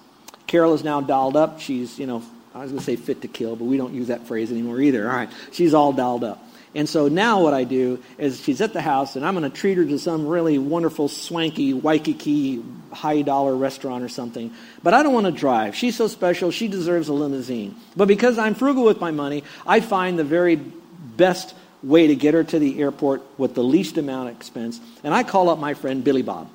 Carol 0.47 0.75
is 0.75 0.85
now 0.85 1.01
dolled 1.01 1.37
up. 1.37 1.61
She's, 1.61 1.99
you 1.99 2.07
know, 2.07 2.23
I 2.55 2.61
was 2.61 2.71
going 2.71 2.79
to 2.79 2.85
say 2.85 2.97
fit 2.97 3.23
to 3.23 3.29
kill, 3.29 3.57
but 3.57 3.65
we 3.65 3.77
don't 3.77 3.95
use 3.95 4.09
that 4.09 4.27
phrase 4.27 4.53
anymore 4.53 4.81
either. 4.81 5.09
All 5.09 5.17
right, 5.17 5.31
she's 5.53 5.75
all 5.75 5.93
dolled 5.93 6.25
up. 6.25 6.47
And 6.75 6.89
so 6.89 7.09
now 7.09 7.41
what 7.41 7.55
I 7.55 7.65
do 7.65 8.03
is 8.19 8.41
she's 8.41 8.61
at 8.61 8.73
the 8.73 8.81
house, 8.81 9.15
and 9.15 9.25
I'm 9.25 9.35
going 9.35 9.49
to 9.49 9.57
treat 9.57 9.79
her 9.79 9.85
to 9.85 9.99
some 9.99 10.27
really 10.27 10.59
wonderful, 10.59 11.09
swanky, 11.09 11.73
Waikiki, 11.73 12.63
high 12.93 13.23
dollar 13.23 13.55
restaurant 13.55 14.03
or 14.03 14.09
something. 14.09 14.53
But 14.83 14.93
I 14.93 15.03
don't 15.03 15.15
want 15.15 15.27
to 15.27 15.33
drive. 15.33 15.77
She's 15.77 15.97
so 15.97 16.09
special, 16.09 16.51
she 16.51 16.67
deserves 16.67 17.09
a 17.09 17.13
limousine. 17.13 17.77
But 17.97 18.09
because 18.09 18.39
I'm 18.39 18.55
frugal 18.55 18.85
with 18.85 19.01
my 19.01 19.13
money, 19.13 19.45
I 19.67 19.81
find 19.81 20.19
the 20.19 20.25
very 20.25 20.57
best 20.57 21.55
way 21.85 22.09
to 22.09 22.17
get 22.17 22.35
her 22.35 22.43
to 22.43 22.59
the 22.59 22.81
airport 22.81 23.23
with 23.39 23.55
the 23.55 23.63
least 23.63 23.99
amount 23.99 24.31
of 24.31 24.37
expense. 24.37 24.81
And 25.05 25.15
I 25.15 25.23
call 25.23 25.51
up 25.51 25.59
my 25.59 25.75
friend 25.75 26.03
Billy 26.03 26.23
Bob. 26.23 26.51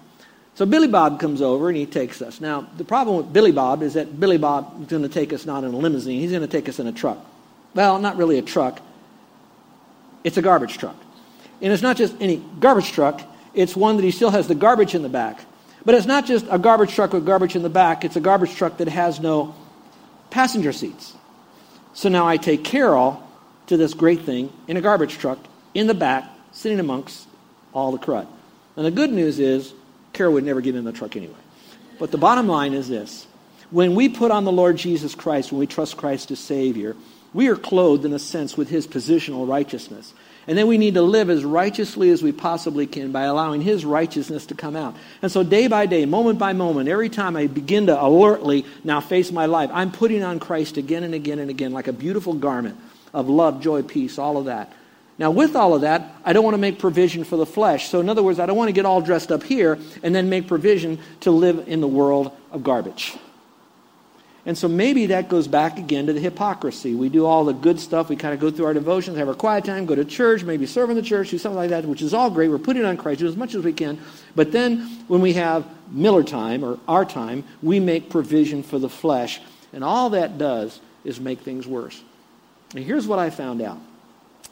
So 0.55 0.65
Billy 0.65 0.89
Bob 0.89 1.21
comes 1.21 1.41
over 1.41 1.69
and 1.69 1.77
he 1.77 1.86
takes 1.86 2.21
us. 2.21 2.41
Now, 2.41 2.67
the 2.75 2.84
problem 2.84 3.15
with 3.15 3.32
Billy 3.32 3.53
Bob 3.53 3.82
is 3.82 3.93
that 3.93 4.19
Billy 4.19 4.38
Bob 4.38 4.82
is 4.82 4.88
going 4.88 5.03
to 5.03 5.10
take 5.10 5.32
us 5.32 5.45
not 5.45 5.63
in 5.63 5.73
a 5.73 5.77
limousine, 5.77 6.19
he's 6.19 6.32
going 6.32 6.41
to 6.41 6.47
take 6.47 6.67
us 6.67 6.79
in 6.79 6.88
a 6.88 6.91
truck. 6.91 7.17
Well, 7.73 7.99
not 7.99 8.17
really 8.17 8.39
a 8.39 8.41
truck, 8.41 8.82
it's 10.23 10.38
a 10.38 10.41
garbage 10.41 10.77
truck. 10.77 10.95
And 11.62 11.73
it's 11.73 11.82
not 11.82 11.97
just 11.97 12.15
any 12.19 12.38
garbage 12.60 12.91
truck, 12.91 13.21
it's 13.53 13.75
one 13.75 13.97
that 13.97 14.03
he 14.03 14.12
still 14.12 14.32
has 14.32 14.47
the 14.47 14.55
garbage 14.55 14.95
in 14.95 15.01
the 15.01 15.10
back. 15.10 15.41
But 15.86 15.95
it's 15.95 16.05
not 16.05 16.25
just 16.25 16.45
a 16.49 16.60
garbage 16.60 16.93
truck 16.93 17.13
with 17.13 17.25
garbage 17.25 17.55
in 17.55 17.63
the 17.63 17.69
back, 17.69 18.03
it's 18.03 18.15
a 18.15 18.21
garbage 18.21 18.55
truck 18.55 18.77
that 18.77 18.88
has 18.88 19.19
no 19.19 19.55
passenger 20.29 20.71
seats. 20.71 21.13
So 21.93 22.10
now 22.10 22.27
I 22.27 22.38
take 22.38 22.63
Carol 22.63 23.21
to 23.67 23.77
this 23.77 23.93
great 23.93 24.21
thing 24.21 24.51
in 24.67 24.77
a 24.77 24.82
garbage 24.82 25.17
truck 25.17 25.39
in 25.73 25.88
the 25.88 25.93
back, 25.93 26.29
sitting 26.51 26.79
amongst 26.79 27.27
all 27.73 27.91
the 27.91 27.97
crud. 27.97 28.27
And 28.75 28.86
the 28.86 28.91
good 28.91 29.12
news 29.12 29.39
is, 29.39 29.73
Carol 30.13 30.34
would 30.34 30.43
never 30.43 30.62
get 30.62 30.75
in 30.75 30.86
the 30.86 30.91
truck 30.91 31.15
anyway. 31.15 31.34
But 31.99 32.12
the 32.12 32.17
bottom 32.17 32.47
line 32.47 32.73
is 32.73 32.88
this 32.88 33.27
when 33.71 33.93
we 33.93 34.10
put 34.10 34.32
on 34.32 34.45
the 34.45 34.51
Lord 34.51 34.77
Jesus 34.77 35.13
Christ, 35.13 35.51
when 35.51 35.60
we 35.60 35.67
trust 35.67 35.97
Christ 35.97 36.32
as 36.32 36.39
Savior, 36.39 36.95
we 37.33 37.47
are 37.47 37.55
clothed, 37.55 38.05
in 38.05 38.13
a 38.13 38.19
sense, 38.19 38.57
with 38.57 38.69
His 38.69 38.87
positional 38.87 39.47
righteousness. 39.47 40.13
And 40.47 40.57
then 40.57 40.65
we 40.65 40.79
need 40.79 40.95
to 40.95 41.03
live 41.03 41.29
as 41.29 41.45
righteously 41.45 42.09
as 42.09 42.23
we 42.23 42.31
possibly 42.31 42.87
can 42.87 43.11
by 43.11 43.23
allowing 43.23 43.61
His 43.61 43.85
righteousness 43.85 44.47
to 44.47 44.55
come 44.55 44.75
out. 44.75 44.95
And 45.21 45.31
so, 45.31 45.43
day 45.43 45.67
by 45.67 45.85
day, 45.85 46.05
moment 46.05 46.39
by 46.39 46.53
moment, 46.53 46.89
every 46.89 47.09
time 47.09 47.35
I 47.35 47.45
begin 47.45 47.85
to 47.85 48.01
alertly 48.01 48.65
now 48.83 48.99
face 48.99 49.31
my 49.31 49.45
life, 49.45 49.69
I'm 49.71 49.91
putting 49.91 50.23
on 50.23 50.39
Christ 50.39 50.77
again 50.77 51.03
and 51.03 51.13
again 51.13 51.37
and 51.37 51.51
again 51.51 51.71
like 51.71 51.87
a 51.87 51.93
beautiful 51.93 52.33
garment 52.33 52.77
of 53.13 53.29
love, 53.29 53.61
joy, 53.61 53.83
peace, 53.83 54.17
all 54.17 54.37
of 54.37 54.45
that. 54.45 54.73
Now, 55.19 55.31
with 55.31 55.55
all 55.55 55.75
of 55.75 55.81
that, 55.81 56.15
I 56.23 56.33
don't 56.33 56.45
want 56.45 56.55
to 56.55 56.59
make 56.59 56.79
provision 56.79 57.25
for 57.25 57.35
the 57.35 57.45
flesh. 57.45 57.89
So, 57.89 57.99
in 57.99 58.09
other 58.09 58.23
words, 58.23 58.39
I 58.39 58.47
don't 58.47 58.57
want 58.57 58.69
to 58.69 58.73
get 58.73 58.85
all 58.85 59.01
dressed 59.01 59.31
up 59.31 59.43
here 59.43 59.77
and 60.01 60.15
then 60.15 60.29
make 60.29 60.47
provision 60.47 60.97
to 61.19 61.31
live 61.31 61.67
in 61.67 61.81
the 61.81 61.87
world 61.87 62.31
of 62.51 62.63
garbage. 62.63 63.15
And 64.49 64.57
so 64.57 64.67
maybe 64.67 65.05
that 65.05 65.29
goes 65.29 65.47
back 65.47 65.77
again 65.77 66.07
to 66.07 66.13
the 66.13 66.19
hypocrisy. 66.19 66.95
We 66.95 67.07
do 67.07 67.23
all 67.27 67.45
the 67.45 67.53
good 67.53 67.79
stuff. 67.79 68.09
We 68.09 68.15
kind 68.15 68.33
of 68.33 68.39
go 68.39 68.49
through 68.49 68.65
our 68.65 68.73
devotions, 68.73 69.15
have 69.15 69.27
our 69.27 69.35
quiet 69.35 69.63
time, 69.63 69.85
go 69.85 69.93
to 69.93 70.03
church, 70.03 70.43
maybe 70.43 70.65
serve 70.65 70.89
in 70.89 70.95
the 70.95 71.03
church, 71.03 71.29
do 71.29 71.38
something 71.38 71.55
like 71.55 71.69
that, 71.69 71.85
which 71.85 72.01
is 72.01 72.15
all 72.15 72.31
great. 72.31 72.49
We're 72.49 72.57
putting 72.57 72.83
on 72.83 72.97
Christ, 72.97 73.21
as 73.21 73.38
much 73.38 73.53
as 73.53 73.63
we 73.63 73.73
can. 73.73 73.99
But 74.35 74.51
then 74.51 74.79
when 75.07 75.21
we 75.21 75.33
have 75.33 75.67
Miller 75.91 76.23
time 76.23 76.63
or 76.63 76.79
our 76.88 77.05
time, 77.05 77.43
we 77.62 77.79
make 77.79 78.09
provision 78.09 78.63
for 78.63 78.79
the 78.79 78.89
flesh. 78.89 79.39
And 79.71 79.83
all 79.83 80.09
that 80.09 80.39
does 80.39 80.79
is 81.03 81.19
make 81.19 81.41
things 81.41 81.67
worse. 81.67 82.01
And 82.73 82.83
here's 82.83 83.05
what 83.05 83.19
I 83.19 83.29
found 83.29 83.62
out. 83.62 83.77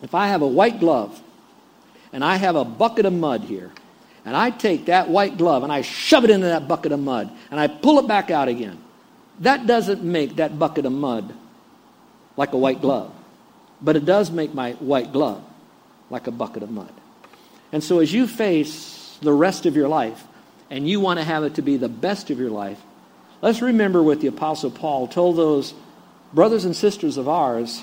If 0.03 0.13
I 0.13 0.27
have 0.27 0.43
a 0.43 0.47
white 0.47 0.79
glove 0.79 1.19
and 2.13 2.23
I 2.23 2.36
have 2.36 2.55
a 2.55 2.63
bucket 2.63 3.07
of 3.07 3.13
mud 3.13 3.45
here, 3.45 3.71
and 4.25 4.38
I 4.38 4.51
take 4.51 4.86
that 4.86 5.10
white 5.10 5.39
glove 5.39 5.63
and 5.63 5.71
I 5.71 5.81
shove 5.81 6.23
it 6.23 6.29
into 6.29 6.45
that 6.45 6.67
bucket 6.67 6.91
of 6.91 6.99
mud 6.99 7.31
and 7.49 7.60
I 7.60 7.65
pull 7.65 7.97
it 7.97 8.07
back 8.07 8.29
out 8.29 8.47
again, 8.47 8.83
that 9.39 9.67
doesn't 9.67 10.04
make 10.04 10.38
that 10.38 10.58
bucket 10.58 10.86
of 10.86 10.91
mud 10.91 11.34
like 12.36 12.54
a 12.54 12.58
white 12.58 12.82
glove. 12.82 13.13
But 13.82 13.95
it 13.95 14.06
does 14.06 14.32
make 14.32 14.54
my 14.54 14.73
white 14.73 15.12
glove 15.12 15.43
like 16.10 16.28
a 16.28 16.32
bucket 16.32 16.63
of 16.63 16.71
mud. 16.71 16.91
And 17.71 17.84
so 17.84 18.00
as 18.00 18.12
you 18.12 18.28
face 18.28 19.17
the 19.21 19.34
rest 19.34 19.65
of 19.65 19.76
your 19.76 19.88
life 19.88 20.23
and 20.69 20.88
you 20.88 21.00
want 21.00 21.19
to 21.19 21.26
have 21.26 21.43
it 21.43 21.56
to 21.56 21.62
be 21.62 21.78
the 21.78 21.89
best 21.89 22.30
of 22.30 22.39
your 22.39 22.50
life, 22.50 22.80
let's 23.41 23.62
remember 23.62 24.02
what 24.02 24.21
the 24.21 24.28
Apostle 24.28 24.71
Paul 24.71 25.08
told 25.08 25.36
those 25.36 25.73
brothers 26.34 26.65
and 26.65 26.76
sisters 26.76 27.17
of 27.17 27.28
ours 27.28 27.82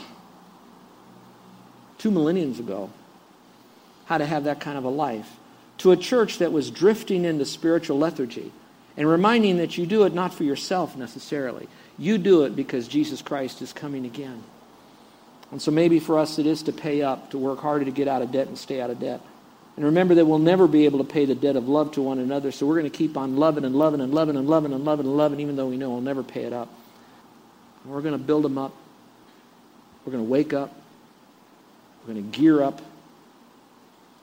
two 1.99 2.11
millenniums 2.11 2.59
ago 2.59 2.90
how 4.07 4.19
to 4.19 4.27
have 4.27 4.45
that 4.45 4.61
kind 4.61 4.77
of 4.77 4.85
a 4.85 4.88
life 4.88 5.31
to 5.79 5.93
a 5.93 5.97
church 5.97 6.38
that 6.38 6.53
was 6.53 6.71
drifting 6.71 7.25
into 7.25 7.45
spiritual 7.45 7.99
lethargy 7.99 8.53
and 8.96 9.09
reminding 9.09 9.59
that 9.59 9.76
you 9.76 9.87
do 9.87 10.04
it 10.04 10.14
not 10.14 10.33
for 10.33 10.44
yourself 10.44 10.96
necessarily. 10.96 11.68
You 11.98 12.18
do 12.18 12.44
it 12.44 12.54
because 12.54 12.88
Jesus 12.88 13.22
Christ 13.22 13.62
is 13.62 13.72
coming 13.72 14.04
again. 14.07 14.42
And 15.50 15.61
so 15.61 15.70
maybe 15.70 16.00
for 16.00 16.18
us 16.18 16.38
it 16.38 16.46
is 16.46 16.62
to 16.64 16.72
pay 16.72 17.02
up, 17.02 17.30
to 17.30 17.38
work 17.38 17.61
harder 17.61 17.85
to 17.85 17.90
get 17.90 18.09
out 18.09 18.22
of 18.22 18.33
debt 18.33 18.48
and 18.48 18.59
stay 18.59 18.80
out 18.80 18.90
of 18.90 19.00
debt. 19.00 19.20
And 19.76 19.85
remember 19.85 20.14
that 20.16 20.26
we'll 20.26 20.38
never 20.38 20.68
be 20.68 20.85
able 20.85 20.98
to 20.98 21.04
pay 21.04 21.24
the 21.24 21.35
debt 21.35 21.57
of 21.57 21.68
love 21.68 21.92
to 21.92 22.02
one 22.02 22.20
another, 22.20 22.52
so 22.52 22.66
we're 22.66 22.78
going 22.78 22.90
to 22.90 22.96
keep 22.96 23.16
on 23.16 23.37
loving 23.37 23.64
and 23.64 23.74
loving 23.74 24.00
and 24.00 24.14
loving 24.14 24.37
and 24.37 24.48
loving 24.48 24.72
and 24.72 24.85
loving 24.85 25.07
and 25.07 25.16
loving, 25.16 25.40
even 25.40 25.57
though 25.57 25.66
we 25.66 25.76
know 25.76 25.90
we'll 25.90 26.00
never 26.00 26.22
pay 26.22 26.44
it 26.44 26.52
up. 26.52 26.68
And 27.83 27.92
we're 27.92 28.02
going 28.02 28.16
to 28.16 28.24
build 28.24 28.44
them 28.44 28.57
up. 28.57 28.72
We're 30.04 30.12
going 30.12 30.24
to 30.24 30.30
wake 30.30 30.52
up. 30.52 30.72
We're 32.02 32.14
going 32.14 32.30
to 32.30 32.38
gear 32.38 32.62
up. 32.62 32.80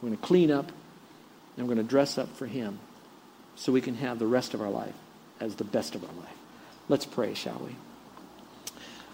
We're 0.01 0.09
going 0.09 0.17
to 0.17 0.25
clean 0.25 0.51
up. 0.51 0.71
And 1.57 1.67
we're 1.67 1.75
going 1.75 1.85
to 1.85 1.89
dress 1.89 2.17
up 2.17 2.33
for 2.37 2.45
him 2.45 2.79
so 3.61 3.71
we 3.71 3.79
can 3.79 3.93
have 3.93 4.17
the 4.17 4.25
rest 4.25 4.55
of 4.55 4.61
our 4.61 4.71
life 4.71 4.95
as 5.39 5.53
the 5.53 5.63
best 5.63 5.93
of 5.93 6.03
our 6.03 6.15
life. 6.15 6.33
Let's 6.89 7.05
pray, 7.05 7.35
shall 7.35 7.61
we? 7.63 7.75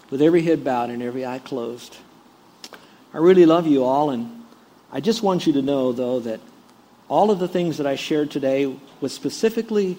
With 0.08 0.22
every 0.22 0.40
head 0.40 0.64
bowed 0.64 0.88
and 0.88 1.02
every 1.02 1.26
eye 1.26 1.38
closed. 1.38 1.98
I 3.12 3.18
really 3.18 3.44
love 3.44 3.66
you 3.66 3.84
all, 3.84 4.08
and 4.08 4.44
I 4.90 5.00
just 5.00 5.22
want 5.22 5.46
you 5.46 5.52
to 5.52 5.60
know, 5.60 5.92
though, 5.92 6.20
that 6.20 6.40
all 7.08 7.30
of 7.30 7.40
the 7.40 7.46
things 7.46 7.76
that 7.76 7.86
I 7.86 7.96
shared 7.96 8.30
today 8.30 8.74
was 9.02 9.12
specifically 9.12 9.98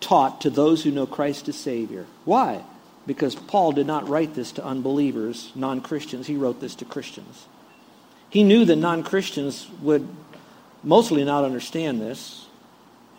taught 0.00 0.40
to 0.40 0.50
those 0.50 0.82
who 0.82 0.90
know 0.90 1.06
Christ 1.06 1.48
as 1.48 1.54
Savior. 1.54 2.06
Why? 2.24 2.64
Because 3.06 3.36
Paul 3.36 3.70
did 3.70 3.86
not 3.86 4.08
write 4.08 4.34
this 4.34 4.50
to 4.52 4.64
unbelievers, 4.64 5.52
non 5.54 5.80
Christians. 5.80 6.26
He 6.26 6.34
wrote 6.34 6.60
this 6.60 6.74
to 6.76 6.84
Christians. 6.84 7.46
He 8.30 8.42
knew 8.42 8.64
that 8.64 8.76
non 8.76 9.04
Christians 9.04 9.68
would 9.80 10.08
mostly 10.82 11.22
not 11.22 11.44
understand 11.44 12.00
this, 12.00 12.46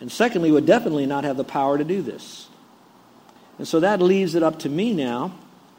and 0.02 0.10
secondly, 0.10 0.50
would 0.50 0.66
definitely 0.66 1.06
not 1.06 1.22
have 1.22 1.36
the 1.36 1.44
power 1.44 1.78
to 1.78 1.84
do 1.84 2.02
this. 2.02 2.48
And 3.56 3.68
so 3.68 3.78
that 3.78 4.02
leaves 4.02 4.34
it 4.34 4.42
up 4.42 4.58
to 4.58 4.68
me 4.68 4.92
now 4.92 5.32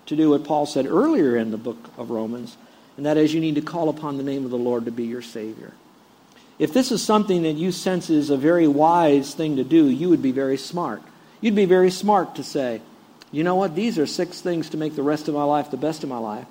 to 0.05 0.15
do 0.15 0.29
what 0.29 0.45
Paul 0.45 0.65
said 0.65 0.85
earlier 0.85 1.35
in 1.35 1.51
the 1.51 1.57
book 1.57 1.89
of 1.97 2.09
Romans, 2.09 2.55
and 2.95 3.05
that 3.05 3.17
is 3.17 3.33
you 3.33 3.41
need 3.41 3.55
to 3.55 3.61
call 3.61 3.89
upon 3.89 4.15
the 4.15 4.23
name 4.23 4.45
of 4.45 4.51
the 4.51 4.57
Lord 4.57 4.85
to 4.85 4.91
be 4.91 5.03
your 5.03 5.21
Savior. 5.21 5.73
If 6.57 6.71
this 6.71 6.89
is 6.89 7.03
something 7.03 7.43
that 7.43 7.57
you 7.57 7.73
sense 7.73 8.09
is 8.09 8.29
a 8.29 8.37
very 8.37 8.65
wise 8.65 9.33
thing 9.33 9.57
to 9.57 9.63
do, 9.65 9.89
you 9.89 10.07
would 10.07 10.21
be 10.21 10.31
very 10.31 10.55
smart. 10.55 11.01
You'd 11.41 11.53
be 11.53 11.65
very 11.65 11.91
smart 11.91 12.35
to 12.35 12.43
say, 12.43 12.81
you 13.33 13.43
know 13.43 13.55
what, 13.55 13.75
these 13.75 13.99
are 13.99 14.05
six 14.05 14.39
things 14.39 14.69
to 14.69 14.77
make 14.77 14.95
the 14.95 15.03
rest 15.03 15.27
of 15.27 15.33
my 15.33 15.43
life 15.43 15.69
the 15.69 15.75
best 15.75 16.03
of 16.03 16.09
my 16.09 16.19
life. 16.19 16.47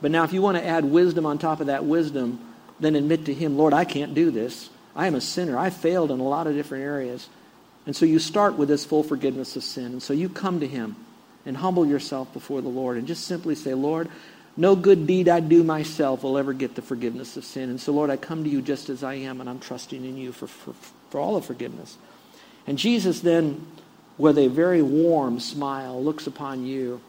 But 0.00 0.12
now, 0.12 0.22
if 0.22 0.32
you 0.32 0.40
want 0.40 0.56
to 0.56 0.64
add 0.64 0.84
wisdom 0.84 1.26
on 1.26 1.38
top 1.38 1.58
of 1.58 1.66
that 1.66 1.84
wisdom, 1.84 2.38
then 2.78 2.94
admit 2.94 3.24
to 3.24 3.34
Him, 3.34 3.58
Lord, 3.58 3.74
I 3.74 3.84
can't 3.84 4.14
do 4.14 4.30
this. 4.30 4.70
I 4.98 5.06
am 5.06 5.14
a 5.14 5.20
sinner. 5.20 5.56
I 5.56 5.70
failed 5.70 6.10
in 6.10 6.18
a 6.18 6.24
lot 6.24 6.48
of 6.48 6.54
different 6.54 6.82
areas. 6.82 7.28
And 7.86 7.94
so 7.94 8.04
you 8.04 8.18
start 8.18 8.58
with 8.58 8.68
this 8.68 8.84
full 8.84 9.04
forgiveness 9.04 9.54
of 9.54 9.62
sin. 9.62 9.86
And 9.86 10.02
so 10.02 10.12
you 10.12 10.28
come 10.28 10.58
to 10.58 10.66
Him 10.66 10.96
and 11.46 11.56
humble 11.56 11.86
yourself 11.86 12.32
before 12.32 12.60
the 12.60 12.68
Lord 12.68 12.96
and 12.98 13.06
just 13.06 13.24
simply 13.24 13.54
say, 13.54 13.74
Lord, 13.74 14.08
no 14.56 14.74
good 14.74 15.06
deed 15.06 15.28
I 15.28 15.38
do 15.38 15.62
myself 15.62 16.24
will 16.24 16.36
ever 16.36 16.52
get 16.52 16.74
the 16.74 16.82
forgiveness 16.82 17.36
of 17.36 17.44
sin. 17.44 17.70
And 17.70 17.80
so, 17.80 17.92
Lord, 17.92 18.10
I 18.10 18.16
come 18.16 18.42
to 18.42 18.50
you 18.50 18.60
just 18.60 18.90
as 18.90 19.04
I 19.04 19.14
am, 19.14 19.40
and 19.40 19.48
I'm 19.48 19.60
trusting 19.60 20.04
in 20.04 20.16
you 20.16 20.32
for, 20.32 20.48
for, 20.48 20.74
for 21.10 21.20
all 21.20 21.36
of 21.36 21.44
forgiveness. 21.44 21.96
And 22.66 22.76
Jesus 22.76 23.20
then, 23.20 23.64
with 24.18 24.36
a 24.36 24.48
very 24.48 24.82
warm 24.82 25.38
smile, 25.38 26.02
looks 26.02 26.26
upon 26.26 26.66
you, 26.66 27.00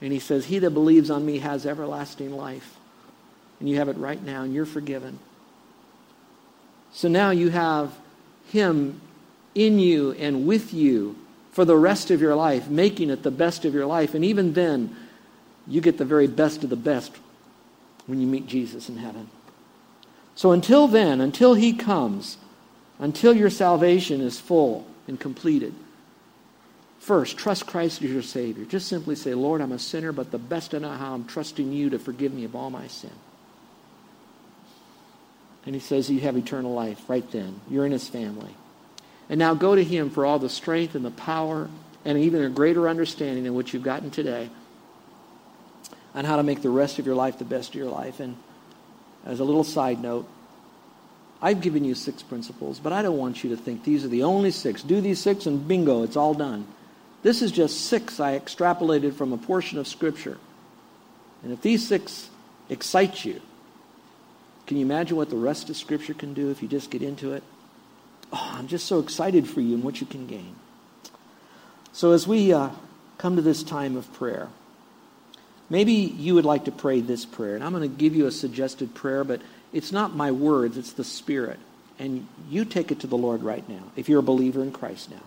and 0.00 0.14
he 0.14 0.18
says, 0.18 0.46
He 0.46 0.58
that 0.60 0.70
believes 0.70 1.10
on 1.10 1.26
me 1.26 1.40
has 1.40 1.66
everlasting 1.66 2.32
life. 2.34 2.78
And 3.60 3.68
you 3.68 3.76
have 3.76 3.90
it 3.90 3.98
right 3.98 4.22
now, 4.22 4.42
and 4.42 4.54
you're 4.54 4.64
forgiven. 4.64 5.18
So 6.92 7.08
now 7.08 7.30
you 7.30 7.50
have 7.50 7.92
him 8.48 9.00
in 9.54 9.78
you 9.78 10.12
and 10.12 10.46
with 10.46 10.72
you 10.72 11.16
for 11.52 11.64
the 11.64 11.76
rest 11.76 12.10
of 12.10 12.20
your 12.20 12.34
life, 12.34 12.68
making 12.68 13.10
it 13.10 13.22
the 13.22 13.30
best 13.30 13.64
of 13.64 13.74
your 13.74 13.86
life. 13.86 14.14
And 14.14 14.24
even 14.24 14.52
then, 14.52 14.96
you 15.66 15.80
get 15.80 15.98
the 15.98 16.04
very 16.04 16.26
best 16.26 16.64
of 16.64 16.70
the 16.70 16.76
best 16.76 17.12
when 18.06 18.20
you 18.20 18.26
meet 18.26 18.46
Jesus 18.46 18.88
in 18.88 18.96
heaven. 18.96 19.28
So 20.34 20.52
until 20.52 20.88
then, 20.88 21.20
until 21.20 21.54
he 21.54 21.72
comes, 21.72 22.38
until 22.98 23.34
your 23.34 23.50
salvation 23.50 24.20
is 24.20 24.40
full 24.40 24.86
and 25.06 25.18
completed, 25.18 25.74
first, 26.98 27.36
trust 27.36 27.66
Christ 27.66 28.02
as 28.02 28.10
your 28.10 28.22
Savior. 28.22 28.64
Just 28.64 28.88
simply 28.88 29.16
say, 29.16 29.34
Lord, 29.34 29.60
I'm 29.60 29.72
a 29.72 29.78
sinner, 29.78 30.12
but 30.12 30.30
the 30.30 30.38
best 30.38 30.74
I 30.74 30.78
know 30.78 30.90
how, 30.90 31.14
I'm 31.14 31.24
trusting 31.24 31.72
you 31.72 31.90
to 31.90 31.98
forgive 31.98 32.32
me 32.32 32.44
of 32.44 32.56
all 32.56 32.70
my 32.70 32.86
sin. 32.86 33.10
And 35.70 35.76
he 35.76 35.80
says, 35.80 36.10
You 36.10 36.18
have 36.22 36.36
eternal 36.36 36.74
life 36.74 37.00
right 37.06 37.30
then. 37.30 37.60
You're 37.70 37.86
in 37.86 37.92
his 37.92 38.08
family. 38.08 38.52
And 39.28 39.38
now 39.38 39.54
go 39.54 39.76
to 39.76 39.84
him 39.84 40.10
for 40.10 40.26
all 40.26 40.40
the 40.40 40.48
strength 40.48 40.96
and 40.96 41.04
the 41.04 41.12
power 41.12 41.70
and 42.04 42.18
even 42.18 42.42
a 42.42 42.48
greater 42.48 42.88
understanding 42.88 43.44
than 43.44 43.54
what 43.54 43.72
you've 43.72 43.84
gotten 43.84 44.10
today 44.10 44.50
on 46.12 46.24
how 46.24 46.34
to 46.34 46.42
make 46.42 46.62
the 46.62 46.70
rest 46.70 46.98
of 46.98 47.06
your 47.06 47.14
life 47.14 47.38
the 47.38 47.44
best 47.44 47.68
of 47.68 47.74
your 47.76 47.88
life. 47.88 48.18
And 48.18 48.34
as 49.24 49.38
a 49.38 49.44
little 49.44 49.62
side 49.62 50.02
note, 50.02 50.28
I've 51.40 51.60
given 51.60 51.84
you 51.84 51.94
six 51.94 52.20
principles, 52.20 52.80
but 52.80 52.92
I 52.92 53.02
don't 53.02 53.18
want 53.18 53.44
you 53.44 53.50
to 53.50 53.56
think 53.56 53.84
these 53.84 54.04
are 54.04 54.08
the 54.08 54.24
only 54.24 54.50
six. 54.50 54.82
Do 54.82 55.00
these 55.00 55.20
six 55.20 55.46
and 55.46 55.68
bingo, 55.68 56.02
it's 56.02 56.16
all 56.16 56.34
done. 56.34 56.66
This 57.22 57.42
is 57.42 57.52
just 57.52 57.82
six 57.82 58.18
I 58.18 58.36
extrapolated 58.36 59.14
from 59.14 59.32
a 59.32 59.38
portion 59.38 59.78
of 59.78 59.86
Scripture. 59.86 60.38
And 61.44 61.52
if 61.52 61.62
these 61.62 61.86
six 61.86 62.28
excite 62.68 63.24
you, 63.24 63.40
can 64.70 64.78
you 64.78 64.86
imagine 64.86 65.18
what 65.18 65.28
the 65.28 65.36
rest 65.36 65.68
of 65.68 65.76
Scripture 65.76 66.14
can 66.14 66.32
do 66.32 66.50
if 66.50 66.62
you 66.62 66.68
just 66.68 66.90
get 66.90 67.02
into 67.02 67.34
it? 67.34 67.42
Oh, 68.32 68.50
I'm 68.54 68.68
just 68.68 68.86
so 68.86 69.00
excited 69.00 69.46
for 69.46 69.60
you 69.60 69.74
and 69.74 69.84
what 69.84 70.00
you 70.00 70.06
can 70.06 70.26
gain. 70.26 70.54
So 71.92 72.12
as 72.12 72.26
we 72.26 72.52
uh, 72.52 72.70
come 73.18 73.36
to 73.36 73.42
this 73.42 73.62
time 73.62 73.96
of 73.96 74.10
prayer, 74.12 74.48
Maybe 75.70 75.92
you 75.92 76.34
would 76.34 76.44
like 76.44 76.64
to 76.64 76.72
pray 76.72 77.00
this 77.00 77.24
prayer, 77.24 77.54
and 77.54 77.62
I'm 77.62 77.72
going 77.72 77.88
to 77.88 77.96
give 77.96 78.16
you 78.16 78.26
a 78.26 78.32
suggested 78.32 78.92
prayer, 78.92 79.22
but 79.22 79.40
it's 79.72 79.92
not 79.92 80.16
my 80.16 80.32
words, 80.32 80.76
it's 80.76 80.92
the 80.92 81.04
Spirit. 81.04 81.60
And 82.00 82.26
you 82.48 82.64
take 82.64 82.90
it 82.90 83.00
to 83.00 83.06
the 83.06 83.16
Lord 83.16 83.44
right 83.44 83.66
now, 83.68 83.84
if 83.94 84.08
you're 84.08 84.18
a 84.18 84.22
believer 84.22 84.64
in 84.64 84.72
Christ 84.72 85.12
now. 85.12 85.22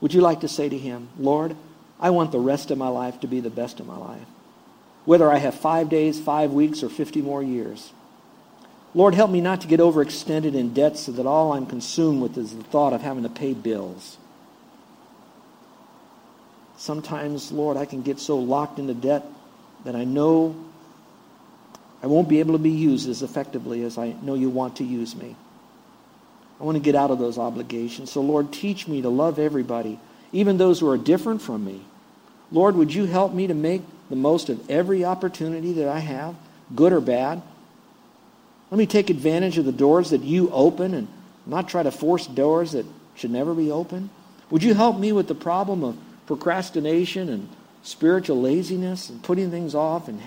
Would 0.00 0.14
you 0.14 0.22
like 0.22 0.40
to 0.40 0.48
say 0.48 0.70
to 0.70 0.78
Him, 0.78 1.10
Lord, 1.18 1.54
I 2.00 2.08
want 2.10 2.32
the 2.32 2.40
rest 2.40 2.70
of 2.70 2.78
my 2.78 2.88
life 2.88 3.20
to 3.20 3.26
be 3.26 3.40
the 3.40 3.50
best 3.50 3.78
of 3.78 3.86
my 3.86 3.98
life, 3.98 4.26
whether 5.10 5.28
I 5.28 5.38
have 5.38 5.56
five 5.56 5.88
days, 5.88 6.20
five 6.20 6.52
weeks, 6.52 6.84
or 6.84 6.88
50 6.88 7.20
more 7.20 7.42
years? 7.42 7.92
Lord, 8.94 9.12
help 9.12 9.28
me 9.28 9.40
not 9.40 9.62
to 9.62 9.66
get 9.66 9.80
overextended 9.80 10.54
in 10.54 10.72
debt 10.72 10.96
so 10.96 11.10
that 11.10 11.26
all 11.26 11.52
I'm 11.52 11.66
consumed 11.66 12.22
with 12.22 12.38
is 12.38 12.54
the 12.54 12.62
thought 12.62 12.92
of 12.92 13.02
having 13.02 13.24
to 13.24 13.28
pay 13.28 13.52
bills. 13.52 14.18
Sometimes, 16.76 17.50
Lord, 17.50 17.76
I 17.76 17.86
can 17.86 18.02
get 18.02 18.20
so 18.20 18.38
locked 18.38 18.78
into 18.78 18.94
debt 18.94 19.26
that 19.84 19.96
I 19.96 20.04
know 20.04 20.54
I 22.04 22.06
won't 22.06 22.28
be 22.28 22.38
able 22.38 22.52
to 22.52 22.62
be 22.62 22.70
used 22.70 23.08
as 23.08 23.24
effectively 23.24 23.82
as 23.82 23.98
I 23.98 24.14
know 24.22 24.34
you 24.34 24.48
want 24.48 24.76
to 24.76 24.84
use 24.84 25.16
me. 25.16 25.34
I 26.60 26.62
want 26.62 26.76
to 26.76 26.80
get 26.80 26.94
out 26.94 27.10
of 27.10 27.18
those 27.18 27.36
obligations. 27.36 28.12
So, 28.12 28.20
Lord, 28.20 28.52
teach 28.52 28.86
me 28.86 29.02
to 29.02 29.08
love 29.08 29.40
everybody, 29.40 29.98
even 30.30 30.56
those 30.56 30.78
who 30.78 30.88
are 30.88 30.96
different 30.96 31.42
from 31.42 31.64
me. 31.64 31.80
Lord, 32.52 32.76
would 32.76 32.94
you 32.94 33.06
help 33.06 33.32
me 33.32 33.48
to 33.48 33.54
make 33.54 33.82
the 34.10 34.16
most 34.16 34.50
of 34.50 34.68
every 34.68 35.04
opportunity 35.04 35.72
that 35.74 35.88
I 35.88 36.00
have, 36.00 36.34
good 36.74 36.92
or 36.92 37.00
bad? 37.00 37.40
Let 38.70 38.78
me 38.78 38.86
take 38.86 39.08
advantage 39.08 39.56
of 39.56 39.64
the 39.64 39.72
doors 39.72 40.10
that 40.10 40.22
you 40.22 40.50
open 40.50 40.92
and 40.92 41.08
not 41.46 41.68
try 41.68 41.82
to 41.82 41.90
force 41.90 42.26
doors 42.26 42.72
that 42.72 42.84
should 43.14 43.30
never 43.30 43.54
be 43.54 43.70
open. 43.70 44.10
Would 44.50 44.62
you 44.62 44.74
help 44.74 44.98
me 44.98 45.12
with 45.12 45.28
the 45.28 45.34
problem 45.34 45.82
of 45.82 45.96
procrastination 46.26 47.28
and 47.28 47.48
spiritual 47.82 48.40
laziness 48.40 49.10
and 49.10 49.22
putting 49.22 49.50
things 49.50 49.74
off. 49.74 50.08
And 50.08 50.20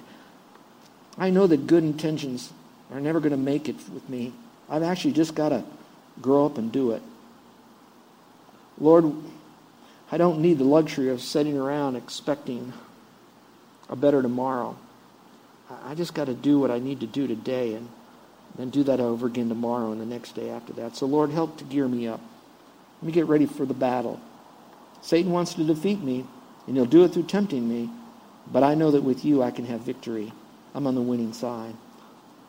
I 1.18 1.30
know 1.30 1.48
that 1.48 1.68
good 1.68 1.84
intentions 1.84 2.52
are 2.92 3.00
never 3.00 3.20
going 3.20 3.32
to 3.32 3.38
make 3.38 3.70
it 3.70 3.76
with 3.94 4.08
me. 4.10 4.34
I've 4.70 4.84
actually 4.84 5.14
just 5.14 5.36
got 5.36 5.50
to 5.50 5.64
grow 6.22 6.46
up 6.46 6.58
and 6.58 6.72
do 6.72 6.92
it. 6.92 7.02
Lord, 8.80 9.14
I 10.12 10.18
don't 10.18 10.40
need 10.40 10.58
the 10.58 10.64
luxury 10.64 11.10
of 11.10 11.22
sitting 11.22 11.58
around 11.58 11.96
expecting 11.96 12.74
a 13.94 13.96
better 13.96 14.24
tomorrow. 14.24 14.76
I 15.86 15.94
just 15.94 16.16
got 16.16 16.26
to 16.26 16.34
do 16.34 16.60
what 16.60 16.72
I 16.72 16.80
need 16.80 17.00
to 17.02 17.08
do 17.08 17.28
today 17.28 17.76
and 17.76 17.88
then 18.58 18.72
do 18.72 18.84
that 18.84 19.00
over 19.00 19.28
again 19.28 19.50
tomorrow 19.50 19.92
and 19.92 20.02
the 20.02 20.06
next 20.06 20.34
day 20.34 20.50
after 20.50 20.74
that. 20.74 20.96
So, 20.96 21.06
Lord, 21.06 21.30
help 21.30 21.58
to 21.60 21.64
gear 21.64 21.88
me 21.88 22.08
up. 22.08 22.20
Let 23.02 23.08
me 23.08 23.12
get 23.14 23.28
ready 23.28 23.46
for 23.46 23.66
the 23.66 23.74
battle. 23.76 24.20
Satan 25.02 25.32
wants 25.32 25.54
to 25.54 25.64
defeat 25.64 26.02
me, 26.02 26.26
and 26.66 26.76
he'll 26.76 26.86
do 26.86 27.04
it 27.04 27.14
through 27.14 27.24
tempting 27.24 27.68
me. 27.68 27.90
But 28.52 28.64
I 28.64 28.74
know 28.74 28.92
that 28.92 29.04
with 29.04 29.24
you 29.24 29.44
I 29.44 29.52
can 29.52 29.66
have 29.66 29.82
victory. 29.82 30.34
I'm 30.74 30.88
on 30.88 30.96
the 30.96 31.02
winning 31.02 31.34
side. 31.34 31.76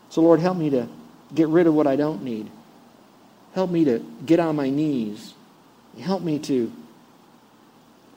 So, 0.08 0.22
Lord, 0.22 0.40
help 0.40 0.56
me 0.56 0.70
to 0.70 0.88
get 1.34 1.48
rid 1.48 1.66
of 1.66 1.74
what 1.74 1.86
I 1.86 1.96
don't 1.96 2.22
need. 2.22 2.50
Help 3.54 3.70
me 3.70 3.84
to 3.84 3.98
get 4.24 4.40
on 4.40 4.56
my 4.56 4.70
knees. 4.70 5.34
Help 6.00 6.22
me 6.22 6.38
to 6.40 6.72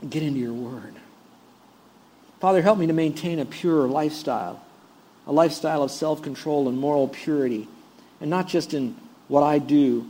get 0.09 0.23
into 0.23 0.39
your 0.39 0.53
word. 0.53 0.96
Father, 2.39 2.62
help 2.62 2.78
me 2.78 2.88
to 2.88 2.93
maintain 2.93 3.39
a 3.39 3.45
pure 3.45 3.88
lifestyle, 3.88 4.63
a 5.26 5.32
lifestyle 5.32 5.84
of 5.84 5.91
self 5.91 6.21
control 6.21 6.69
and 6.69 6.78
moral 6.78 7.08
purity, 7.08 7.67
and 8.21 8.30
not 8.30 8.47
just 8.47 8.73
in 8.73 8.95
what 9.28 9.43
I 9.43 9.60
do, 9.60 10.08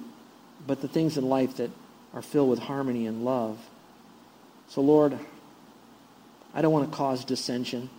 but 0.65 0.81
the 0.81 0.87
things 0.87 1.17
in 1.17 1.27
life 1.27 1.57
that 1.57 1.71
are 2.13 2.21
filled 2.21 2.49
with 2.49 2.59
harmony 2.59 3.07
and 3.07 3.23
love. 3.23 3.57
So, 4.69 4.81
Lord, 4.81 5.17
I 6.53 6.61
don't 6.61 6.73
want 6.73 6.89
to 6.89 6.95
cause 6.95 7.23
dissension. 7.23 7.89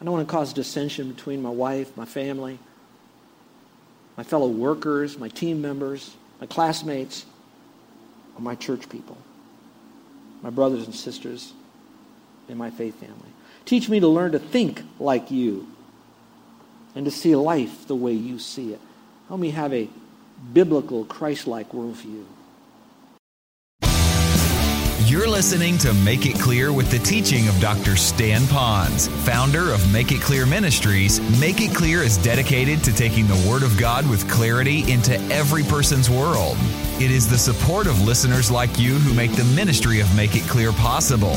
I 0.00 0.04
don't 0.04 0.14
want 0.14 0.26
to 0.26 0.32
cause 0.32 0.52
dissension 0.52 1.10
between 1.12 1.42
my 1.42 1.50
wife, 1.50 1.96
my 1.96 2.04
family, 2.04 2.58
my 4.16 4.22
fellow 4.22 4.48
workers, 4.48 5.18
my 5.18 5.28
team 5.28 5.60
members, 5.60 6.14
my 6.40 6.46
classmates, 6.46 7.26
or 8.34 8.40
my 8.40 8.54
church 8.54 8.88
people, 8.88 9.18
my 10.42 10.50
brothers 10.50 10.86
and 10.86 10.94
sisters 10.94 11.52
in 12.48 12.56
my 12.56 12.70
faith 12.70 12.98
family. 12.98 13.33
Teach 13.64 13.88
me 13.88 14.00
to 14.00 14.08
learn 14.08 14.32
to 14.32 14.38
think 14.38 14.82
like 14.98 15.30
you 15.30 15.68
and 16.94 17.04
to 17.04 17.10
see 17.10 17.34
life 17.34 17.86
the 17.86 17.96
way 17.96 18.12
you 18.12 18.38
see 18.38 18.72
it. 18.72 18.80
Help 19.28 19.40
me 19.40 19.50
have 19.50 19.72
a 19.72 19.88
biblical, 20.52 21.04
Christ 21.04 21.46
like 21.46 21.70
worldview. 21.72 22.24
You're 25.06 25.28
listening 25.28 25.78
to 25.78 25.94
Make 25.94 26.26
It 26.26 26.40
Clear 26.40 26.72
with 26.72 26.90
the 26.90 26.98
teaching 26.98 27.46
of 27.46 27.60
Dr. 27.60 27.94
Stan 27.94 28.40
Ponz, 28.42 29.08
founder 29.24 29.72
of 29.72 29.92
Make 29.92 30.12
It 30.12 30.20
Clear 30.20 30.44
Ministries. 30.44 31.20
Make 31.38 31.60
It 31.60 31.74
Clear 31.74 32.02
is 32.02 32.16
dedicated 32.18 32.82
to 32.84 32.92
taking 32.92 33.26
the 33.26 33.46
Word 33.48 33.62
of 33.62 33.78
God 33.78 34.08
with 34.10 34.28
clarity 34.28 34.90
into 34.90 35.16
every 35.30 35.62
person's 35.62 36.10
world. 36.10 36.56
It 37.00 37.10
is 37.10 37.28
the 37.28 37.38
support 37.38 37.86
of 37.86 38.02
listeners 38.02 38.50
like 38.50 38.78
you 38.78 38.94
who 38.94 39.14
make 39.14 39.32
the 39.32 39.44
ministry 39.54 40.00
of 40.00 40.16
Make 40.16 40.36
It 40.36 40.48
Clear 40.48 40.72
possible. 40.72 41.36